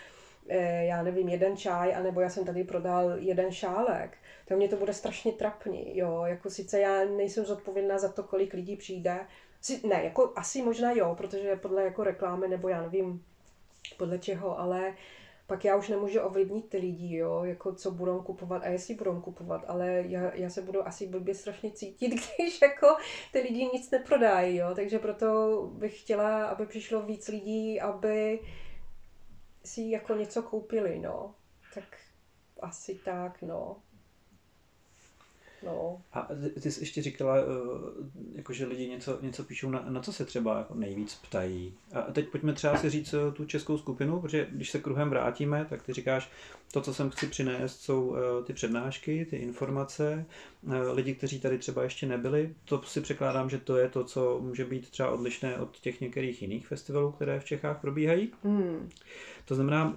[0.47, 4.75] eh, já nevím, jeden čaj, anebo já jsem tady prodal jeden šálek, tak mě to
[4.75, 9.19] bude strašně trapný, jo, jako sice já nejsem zodpovědná za to, kolik lidí přijde,
[9.83, 13.25] ne, jako asi možná jo, protože podle jako reklamy, nebo já nevím,
[13.97, 14.93] podle čeho, ale
[15.51, 19.21] pak já už nemůžu ovlivnit ty lidi, jo, jako co budou kupovat a jestli budou
[19.21, 22.87] kupovat, ale já, já se budu asi blbě strašně cítit, když jako
[23.31, 28.39] ty lidi nic neprodají, jo, takže proto bych chtěla, aby přišlo víc lidí, aby
[29.65, 31.35] si jako něco koupili, no.
[31.73, 31.97] Tak
[32.61, 33.81] asi tak, no.
[35.63, 36.01] No.
[36.13, 36.27] A
[36.61, 37.43] ty jsi ještě říkala, eh,
[38.35, 41.73] jako, že lidi něco, něco píšou, na, na co se třeba jako nejvíc ptají.
[41.93, 45.65] A teď pojďme třeba si říct eh, tu českou skupinu, protože když se kruhem vrátíme,
[45.69, 46.31] tak ty říkáš,
[46.71, 50.25] to, co jsem chci přinést, jsou eh, ty přednášky, ty informace.
[50.93, 54.65] Lidi, kteří tady třeba ještě nebyli, to si překládám, že to je to, co může
[54.65, 58.31] být třeba odlišné od těch některých jiných festivalů, které v Čechách probíhají.
[58.43, 58.89] Hmm.
[59.45, 59.93] To znamená,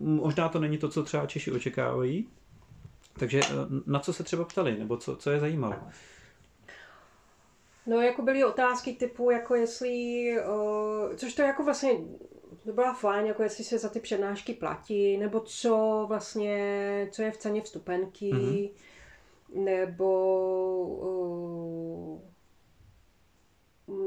[0.00, 2.28] možná to není to, co třeba Češi očekávají,
[3.18, 3.52] takže eh,
[3.86, 5.74] na co se třeba ptali, nebo co, co je zajímalo?
[7.86, 11.90] No, jako byly otázky typu, jako jestli, uh, což to jako vlastně
[12.64, 17.30] to byla fajn, jako jestli se za ty přednášky platí, nebo co vlastně, co je
[17.30, 18.70] v ceně vstupenky, mm-hmm.
[19.54, 20.10] nebo
[20.86, 22.20] uh,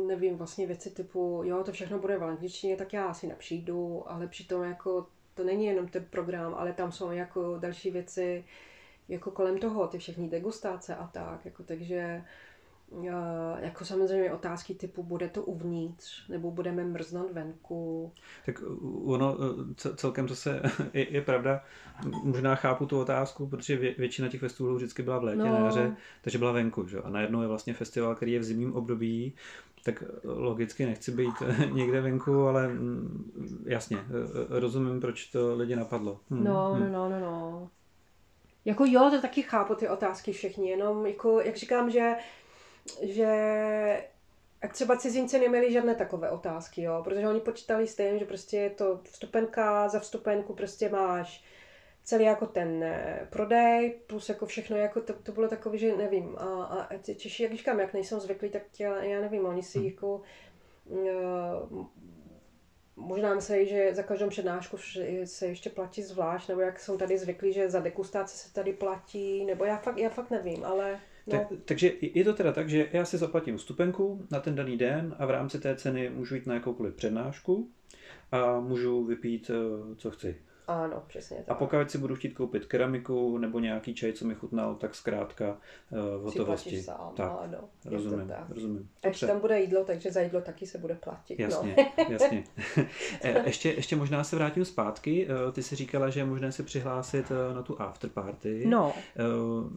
[0.07, 4.27] nevím, vlastně věci typu, jo, to všechno bude v angličtině, tak já asi nepřijdu, ale
[4.27, 8.45] přitom jako to není jenom ten program, ale tam jsou jako další věci,
[9.09, 12.23] jako kolem toho, ty všechny degustace a tak, jako takže
[13.59, 18.11] jako samozřejmě otázky typu, bude to uvnitř, nebo budeme mrznout venku.
[18.45, 18.63] Tak
[19.05, 19.37] ono
[19.95, 20.61] celkem zase
[20.93, 21.63] je, je pravda,
[22.23, 25.53] možná chápu tu otázku, protože vě, většina těch festivalů vždycky byla v létě, no.
[25.53, 26.97] na jaře, takže byla venku, že?
[27.01, 29.33] a najednou je vlastně festival, který je v zimním období,
[29.85, 31.35] tak logicky nechci být
[31.71, 33.97] někde venku, ale mm, jasně,
[34.49, 36.19] rozumím, proč to lidi napadlo.
[36.29, 36.43] Hmm.
[36.43, 37.69] No, no, no, no, no.
[38.69, 42.15] Jako jo, to taky chápu ty otázky všechny, jenom jako, jak říkám, že,
[43.01, 43.25] že
[44.63, 48.57] jak třeba cizinci neměli žádné takové otázky, jo, protože oni počítali s tím, že prostě
[48.57, 51.43] je to vstupenka, za vstupenku prostě máš
[52.03, 56.35] celý jako ten eh, prodej, plus jako všechno, jako to, to bylo takové, že nevím,
[56.37, 59.85] a, a Češi, jak říkám, jak nejsou zvyklí, tak já, já nevím, oni si hm.
[59.85, 60.21] jako
[60.85, 61.85] uh,
[62.99, 64.77] možná myslí, že za každou přednášku
[65.23, 69.45] se ještě platí zvlášť, nebo jak jsou tady zvyklí, že za degustaci se tady platí,
[69.45, 70.99] nebo já fakt, já fakt nevím, ale...
[71.27, 71.39] No.
[71.39, 75.15] Tak, takže je to teda tak, že já si zaplatím vstupenku na ten daný den
[75.19, 77.69] a v rámci té ceny můžu jít na jakoukoliv přednášku
[78.31, 80.35] a můžu vypít, eh, co chci.
[80.69, 81.49] Ano, přesně tak.
[81.49, 85.57] A pokud si budu chtít koupit keramiku nebo nějaký čaj, co mi chutnal, tak zkrátka
[85.91, 86.81] uh, hotovosti.
[86.81, 88.49] Sám, tak, ano, rozumím, tak.
[88.49, 88.89] rozumím.
[89.03, 91.39] A když tam bude jídlo, takže za jídlo taky se bude platit.
[91.39, 91.45] No.
[91.45, 92.05] Jasně, no.
[92.09, 92.43] jasně.
[93.21, 95.27] Eh, ještě, ještě možná se vrátím zpátky.
[95.29, 98.65] Eh, ty jsi říkala, že je možné se přihlásit na tu afterparty.
[98.67, 98.93] No.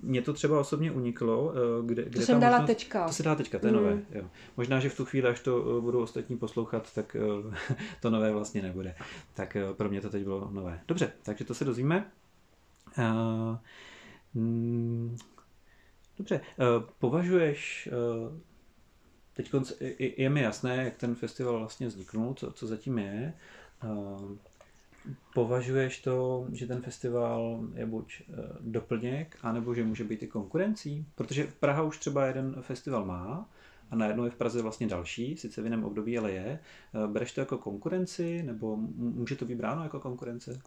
[0.03, 1.53] Mně to třeba osobně uniklo.
[1.87, 2.67] Kde, kde to jsem dala možnost...
[2.67, 3.07] teďka.
[3.07, 3.79] To se dá teďka, to je mm.
[3.79, 4.03] nové.
[4.11, 4.25] Jo.
[4.57, 7.17] Možná, že v tu chvíli, až to budou ostatní poslouchat, tak
[8.01, 8.95] to nové vlastně nebude.
[9.35, 10.82] Tak pro mě to teď bylo nové.
[10.89, 12.11] Dobře, takže to se dozvíme.
[12.99, 13.57] Uh,
[16.19, 18.39] dobře, uh, považuješ, uh,
[19.35, 19.53] teď
[19.99, 23.35] je, mi jasné, jak ten festival vlastně vzniknul, co, co zatím je.
[25.35, 28.23] Považuješ to, že ten festival je buď
[28.61, 31.07] doplněk, anebo že může být i konkurencí?
[31.15, 33.49] Protože Praha už třeba jeden festival má,
[33.91, 36.59] a najednou je v Praze vlastně další, sice v jiném období, ale je.
[37.07, 40.61] Bereš to jako konkurenci, nebo může to být bráno jako konkurence?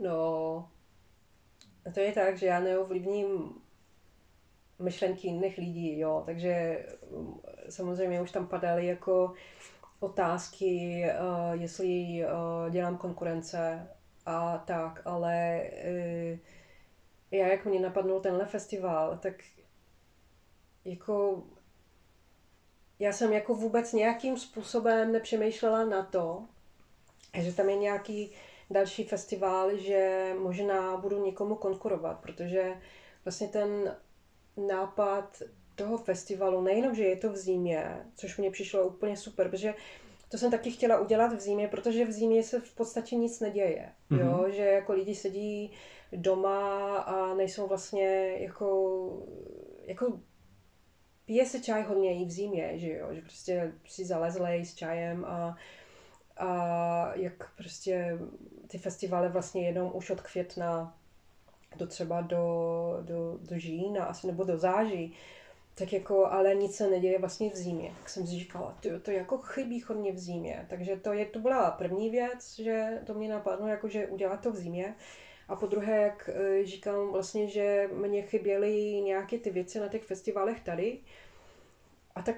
[0.00, 0.68] No,
[1.94, 3.54] to je tak, že já neovlivním
[4.78, 9.34] myšlenky jiných lidí, jo, takže mm, samozřejmě už tam padaly jako
[10.00, 13.88] otázky, uh, jestli uh, dělám konkurence
[14.26, 16.38] a tak, ale uh,
[17.30, 19.34] já, jak mě napadnul tenhle festival, tak
[20.84, 21.44] jako
[22.98, 26.44] já jsem jako vůbec nějakým způsobem nepřemýšlela na to,
[27.34, 28.30] že tam je nějaký
[28.70, 32.74] další festival, že možná budu někomu konkurovat, protože
[33.24, 33.96] vlastně ten
[34.68, 35.42] nápad
[35.74, 39.74] toho festivalu, nejenom, že je to v zimě, což mě přišlo úplně super, protože
[40.28, 43.92] to jsem taky chtěla udělat v zimě, protože v zimě se v podstatě nic neděje.
[44.10, 44.20] Mm-hmm.
[44.20, 44.50] Jo?
[44.50, 45.72] Že jako lidi sedí
[46.12, 49.26] doma a nejsou vlastně jako,
[49.84, 50.20] jako
[51.24, 55.24] pije se čaj hodně i v zimě, že jo, že prostě si zalezlej s čajem
[55.24, 55.56] a
[56.40, 58.18] a jak prostě
[58.68, 60.96] ty festivaly vlastně jednou už od května
[61.76, 65.14] do třeba do, do, do října asi nebo do září,
[65.74, 67.92] tak jako, ale nic se neděje vlastně v zimě.
[67.98, 70.66] Tak jsem si říkala, to, to jako chybí chodně v zimě.
[70.70, 74.52] Takže to, je, to byla první věc, že to mě napadlo, jako že udělat to
[74.52, 74.94] v zimě.
[75.48, 80.04] A po druhé, jak e, říkám, vlastně, že mě chyběly nějaké ty věci na těch
[80.04, 80.98] festivalech tady.
[82.14, 82.36] A tak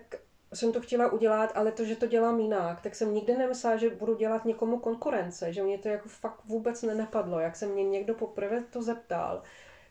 [0.54, 3.90] jsem to chtěla udělat, ale to, že to dělám jinak, tak jsem nikdy nemyslela, že
[3.90, 7.40] budu dělat někomu konkurence, že mě to jako fakt vůbec nenapadlo.
[7.40, 9.42] Jak se mě někdo poprvé to zeptal,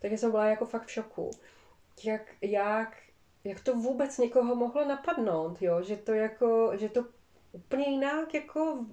[0.01, 1.31] tak jsem byla jako fakt v šoku.
[2.03, 2.97] Jak, jak,
[3.43, 5.81] jak to vůbec někoho mohlo napadnout, jo?
[5.81, 7.05] Že to jako, že to
[7.51, 8.85] úplně jinak jako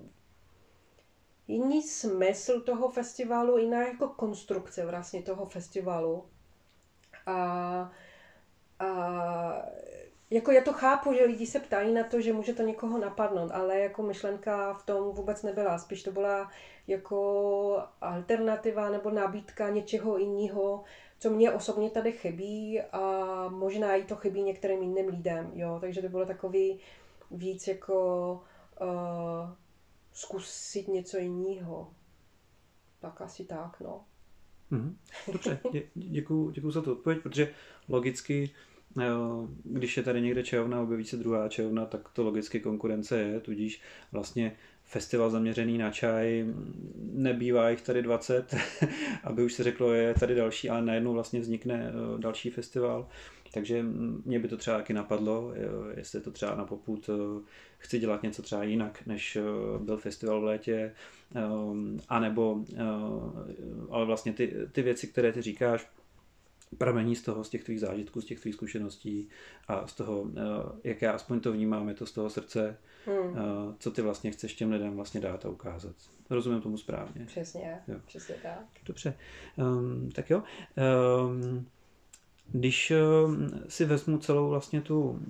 [1.48, 6.28] jiný smysl toho festivalu, jiná jako konstrukce vlastně toho festivalu.
[7.26, 7.90] A,
[8.78, 8.88] a
[10.30, 13.50] jako já to chápu, že lidi se ptají na to, že může to někoho napadnout,
[13.50, 15.78] ale jako myšlenka v tom vůbec nebyla.
[15.78, 16.50] Spíš to byla
[16.86, 20.84] jako alternativa nebo nabídka něčeho jiného,
[21.18, 23.00] co mě osobně tady chybí a
[23.48, 25.78] možná i to chybí některým jiným lidem, jo.
[25.80, 26.80] Takže to bylo takový
[27.30, 28.32] víc jako
[28.80, 29.50] uh,
[30.12, 31.90] zkusit něco jiného.
[33.00, 34.04] Tak asi tak, no.
[34.72, 34.94] Mm-hmm.
[35.32, 37.54] Dobře, dě, děkuju, děkuju za tu odpověď, protože
[37.88, 38.50] logicky,
[39.64, 43.82] když je tady někde čajovna, objeví se druhá čajovna, tak to logicky konkurence je, tudíž
[44.12, 44.56] vlastně
[44.88, 46.46] festival zaměřený na čaj,
[47.12, 48.54] nebývá jich tady 20,
[49.24, 53.08] aby už se řeklo, je tady další, ale najednou vlastně vznikne eh, další festival.
[53.54, 53.84] Takže
[54.24, 55.52] mě by to třeba taky napadlo,
[55.96, 57.44] jestli to třeba na poput eh,
[57.78, 59.42] chci dělat něco třeba jinak, než eh,
[59.78, 60.94] byl festival v létě,
[62.08, 62.64] anebo,
[63.90, 65.88] ale vlastně ty, ty věci, které ty říkáš,
[66.78, 69.28] pramení z toho, z těch tvých zážitků, z těch tvých zkušeností
[69.68, 70.30] a z toho,
[70.84, 73.34] jak já aspoň to vnímám, je to z toho srdce, hmm.
[73.78, 75.96] co ty vlastně chceš těm lidem vlastně dát a ukázat.
[76.30, 77.24] Rozumím tomu správně.
[77.26, 77.96] Přesně, jo.
[78.06, 78.66] přesně tak.
[78.86, 79.14] Dobře,
[79.56, 80.42] um, tak jo.
[81.26, 81.66] Um,
[82.52, 82.92] když
[83.68, 85.22] si vezmu celou vlastně tu,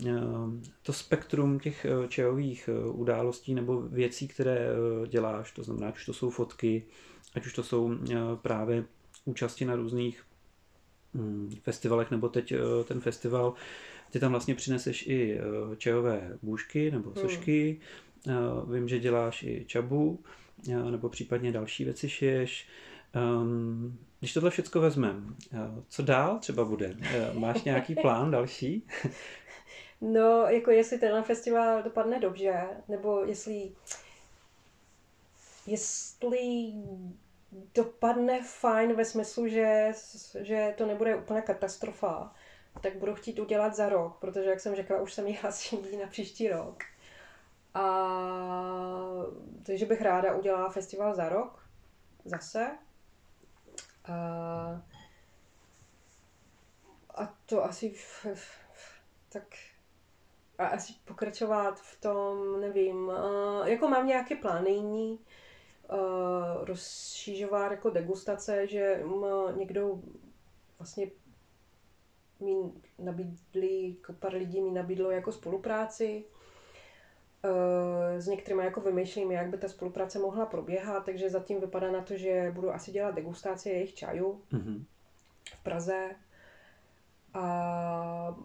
[0.82, 4.68] to spektrum těch čajových událostí nebo věcí, které
[5.08, 6.84] děláš, to znamená, ať už to jsou fotky,
[7.34, 7.90] ať už to jsou
[8.42, 8.84] právě
[9.24, 10.24] účasti na různých
[11.62, 12.54] festivalech, nebo teď
[12.84, 13.54] ten festival,
[14.10, 15.40] ty tam vlastně přineseš i
[15.76, 17.80] čajové bůžky nebo sošky,
[18.26, 18.74] hmm.
[18.74, 20.18] vím, že děláš i čabu,
[20.90, 22.68] nebo případně další věci šiješ.
[23.40, 25.22] Um, když tohle všechno vezmeme,
[25.88, 26.96] co dál třeba bude?
[27.32, 28.86] Máš nějaký plán další?
[30.00, 33.70] No, jako jestli ten festival dopadne dobře, nebo jestli
[35.66, 36.72] jestli
[37.52, 39.92] dopadne fajn ve smyslu, že,
[40.40, 42.34] že to nebude úplná katastrofa,
[42.80, 46.06] tak budu chtít udělat za rok, protože, jak jsem řekla, už jsem ji hlasí na
[46.06, 46.84] příští rok.
[47.74, 47.84] A
[49.62, 51.64] takže bych ráda udělala festival za rok,
[52.24, 52.70] zase.
[54.04, 54.82] A,
[57.14, 57.94] a to asi
[59.28, 59.44] tak
[60.58, 65.18] a asi pokračovat v tom, nevím, uh, jako mám nějaké plány jiný,
[65.92, 69.02] uh, rozšířovat jako degustace, že
[69.56, 69.98] někdo
[70.78, 71.10] vlastně
[72.40, 72.54] mi
[72.98, 76.24] nabídli, jako pár lidí mi nabídlo jako spolupráci,
[78.18, 82.16] s některými jako vymýšlím, jak by ta spolupráce mohla proběhat, takže zatím vypadá na to,
[82.16, 84.84] že budu asi dělat degustaci jejich čajů mm-hmm.
[85.54, 86.10] v Praze.
[87.34, 88.36] A,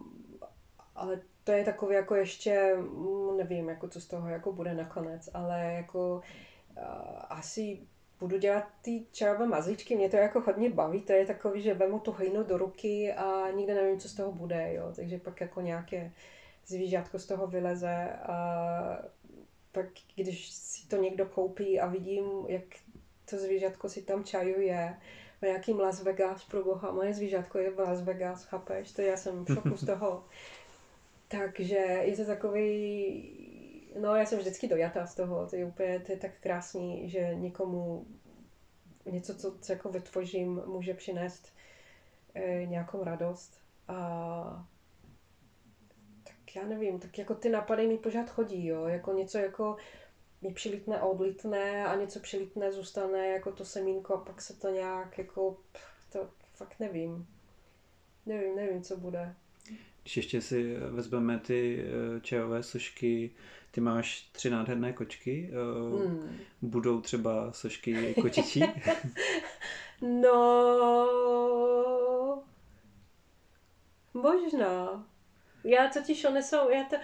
[0.94, 5.28] ale to je takové jako ještě, mm, nevím, jako co z toho jako bude nakonec,
[5.34, 6.20] ale jako
[7.28, 7.78] asi
[8.20, 11.98] budu dělat ty čajové mazličky, mě to jako hodně baví, to je takový, že vemu
[11.98, 15.60] tu hejnu do ruky a nikdy nevím, co z toho bude, jo, takže pak jako
[15.60, 16.12] nějaké
[16.66, 18.38] zvířátko z toho vyleze a
[19.72, 22.64] pak když si to někdo koupí a vidím, jak
[23.30, 24.96] to zvířátko si tam čajuje,
[25.40, 28.92] v nějakým Las Vegas, pro boha, moje zvířátko je v Las Vegas, chápeš?
[28.92, 30.24] To já jsem v šoku z toho.
[31.28, 33.43] Takže je to takový,
[34.00, 37.34] no já jsem vždycky dojatá z toho, to je úplně, to je tak krásný, že
[37.34, 38.06] někomu
[39.06, 41.52] něco, co, co jako vytvořím, může přinést
[42.34, 43.60] e, nějakou radost.
[43.88, 44.66] A
[46.56, 49.76] já nevím, tak jako ty napady mi pořád chodí, jo, jako něco jako
[50.42, 54.70] mi přilítne a odlítne a něco přilítne, zůstane jako to semínko a pak se to
[54.70, 55.56] nějak jako,
[56.12, 57.26] to fakt nevím.
[58.26, 59.34] Nevím, nevím, co bude.
[60.02, 63.30] Když ještě si vezmeme ty eh, čajové sošky,
[63.74, 65.54] ty máš tři nádherné kočky, eh,
[66.06, 66.38] hmm.
[66.62, 68.64] budou třeba sošky kočičí?
[70.02, 70.32] no,
[74.14, 75.06] možná.
[75.64, 76.96] Já totiž one jsou, já to,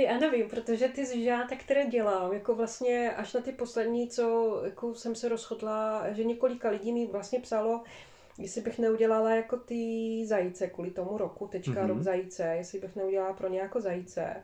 [0.00, 4.94] já nevím, protože ty zvířata, které dělám, jako vlastně až na ty poslední, co jako
[4.94, 7.84] jsem se rozhodla, že několika lidí mi vlastně psalo,
[8.38, 11.86] jestli bych neudělala jako ty zajíce kvůli tomu roku, teďka mm-hmm.
[11.86, 14.36] rok zajíce, jestli bych neudělala pro ně jako zajíce.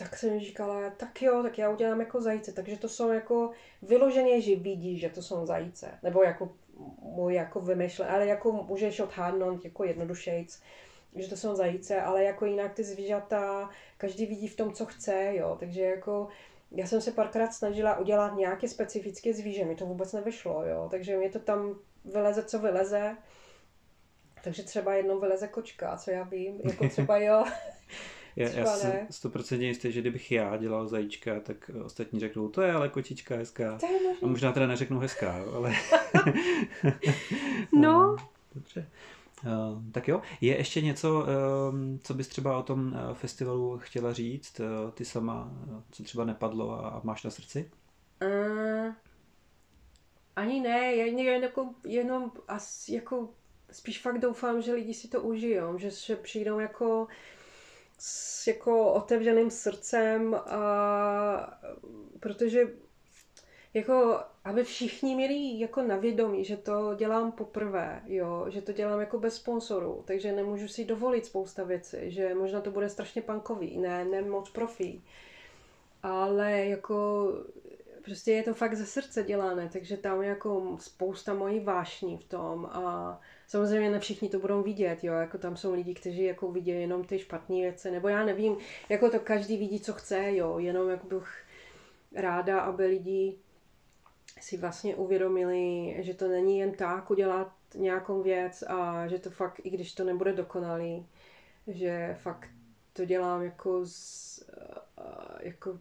[0.00, 2.52] Tak jsem říkala, tak jo, tak já udělám jako zajíce.
[2.52, 3.50] Takže to jsou jako
[3.82, 5.98] vyloženě, že vidí, že to jsou zajíce.
[6.02, 6.52] Nebo jako
[7.02, 10.62] můj jako vymyšlen, ale jako můžeš odhádnout jako jednodušejc
[11.14, 15.30] že to jsou zajíce, ale jako jinak ty zvířata, každý vidí v tom, co chce,
[15.34, 16.28] jo, takže jako
[16.70, 21.16] já jsem se párkrát snažila udělat nějaké specifické zvíře, mi to vůbec nevyšlo, jo, takže
[21.16, 23.16] mě to tam vyleze, co vyleze,
[24.44, 27.44] takže třeba jednou vyleze kočka, co já vím, jako třeba jo,
[28.36, 32.72] Já, já jsem stoprocentně jistý, že kdybych já dělal zajíčka, tak ostatní řeknou, to je
[32.72, 33.78] ale kočička hezká.
[33.78, 35.72] To je A možná teda neřeknou hezká, ale...
[37.72, 38.16] no.
[38.54, 38.86] Dobře.
[39.44, 41.26] Uh, tak jo, je ještě něco, uh,
[42.02, 46.24] co bys třeba o tom uh, festivalu chtěla říct, uh, ty sama, uh, co třeba
[46.24, 47.70] nepadlo a, a máš na srdci?
[48.22, 48.92] Uh,
[50.36, 53.28] ani ne, jen, jen jako, jenom asi jako
[53.72, 57.06] spíš fakt doufám, že lidi si to užijou, že, že přijdou jako
[58.02, 61.60] s jako otevřeným srdcem a
[62.20, 62.68] protože
[63.74, 69.00] jako, aby všichni měli jako na vědomí, že to dělám poprvé, jo, že to dělám
[69.00, 73.78] jako bez sponsorů, takže nemůžu si dovolit spousta věcí, že možná to bude strašně punkový,
[73.78, 75.04] ne, ne moc profí,
[76.02, 77.28] ale jako
[78.04, 82.24] prostě je to fakt ze srdce dělané, takže tam je jako spousta mojí vášní v
[82.24, 83.20] tom a
[83.50, 87.04] samozřejmě ne všichni to budou vidět, jo, jako tam jsou lidi, kteří jako vidí jenom
[87.04, 88.56] ty špatné věci, nebo já nevím,
[88.88, 91.44] jako to každý vidí, co chce, jo, jenom jak bych
[92.14, 93.38] ráda, aby lidi
[94.40, 99.60] si vlastně uvědomili, že to není jen tak udělat nějakou věc a že to fakt,
[99.64, 101.06] i když to nebude dokonalý,
[101.66, 102.48] že fakt
[102.92, 104.42] to dělám jako z,
[105.40, 105.78] jako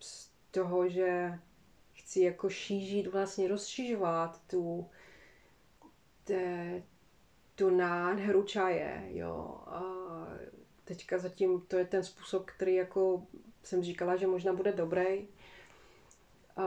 [0.00, 1.38] z toho, že
[1.92, 4.86] chci jako šířit, vlastně rozšiřovat tu,
[6.24, 6.82] te,
[7.58, 9.60] tu nádheru čaje, jo.
[9.66, 9.82] A
[10.84, 13.26] teďka zatím to je ten způsob, který jako
[13.62, 15.28] jsem říkala, že možná bude dobrý.
[16.56, 16.64] A,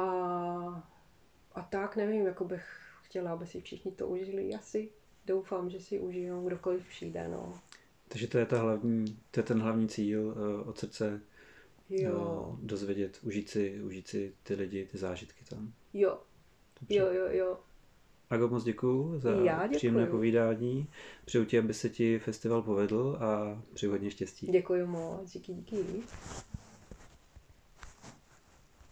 [1.55, 2.65] a tak nevím, jako bych
[3.01, 4.53] chtěla, aby si všichni to užili.
[4.53, 4.89] Asi
[5.25, 7.59] doufám, že si užijou, kdokoliv přijde, no.
[8.07, 11.21] Takže to je, ta hlavní, to je ten hlavní cíl uh, od srdce
[11.89, 12.45] jo.
[12.49, 15.73] Uh, dozvědět, užít si, užít si ty lidi, ty zážitky tam.
[15.93, 16.19] Jo.
[16.79, 16.95] Dobře.
[16.95, 17.59] Jo, jo, jo.
[18.31, 20.87] Ago, moc děkuju za Já příjemné povídání.
[21.25, 24.47] Přeju ti, aby se ti festival povedl a přeju hodně štěstí.
[24.47, 25.83] Děkuji moc, díky, díky.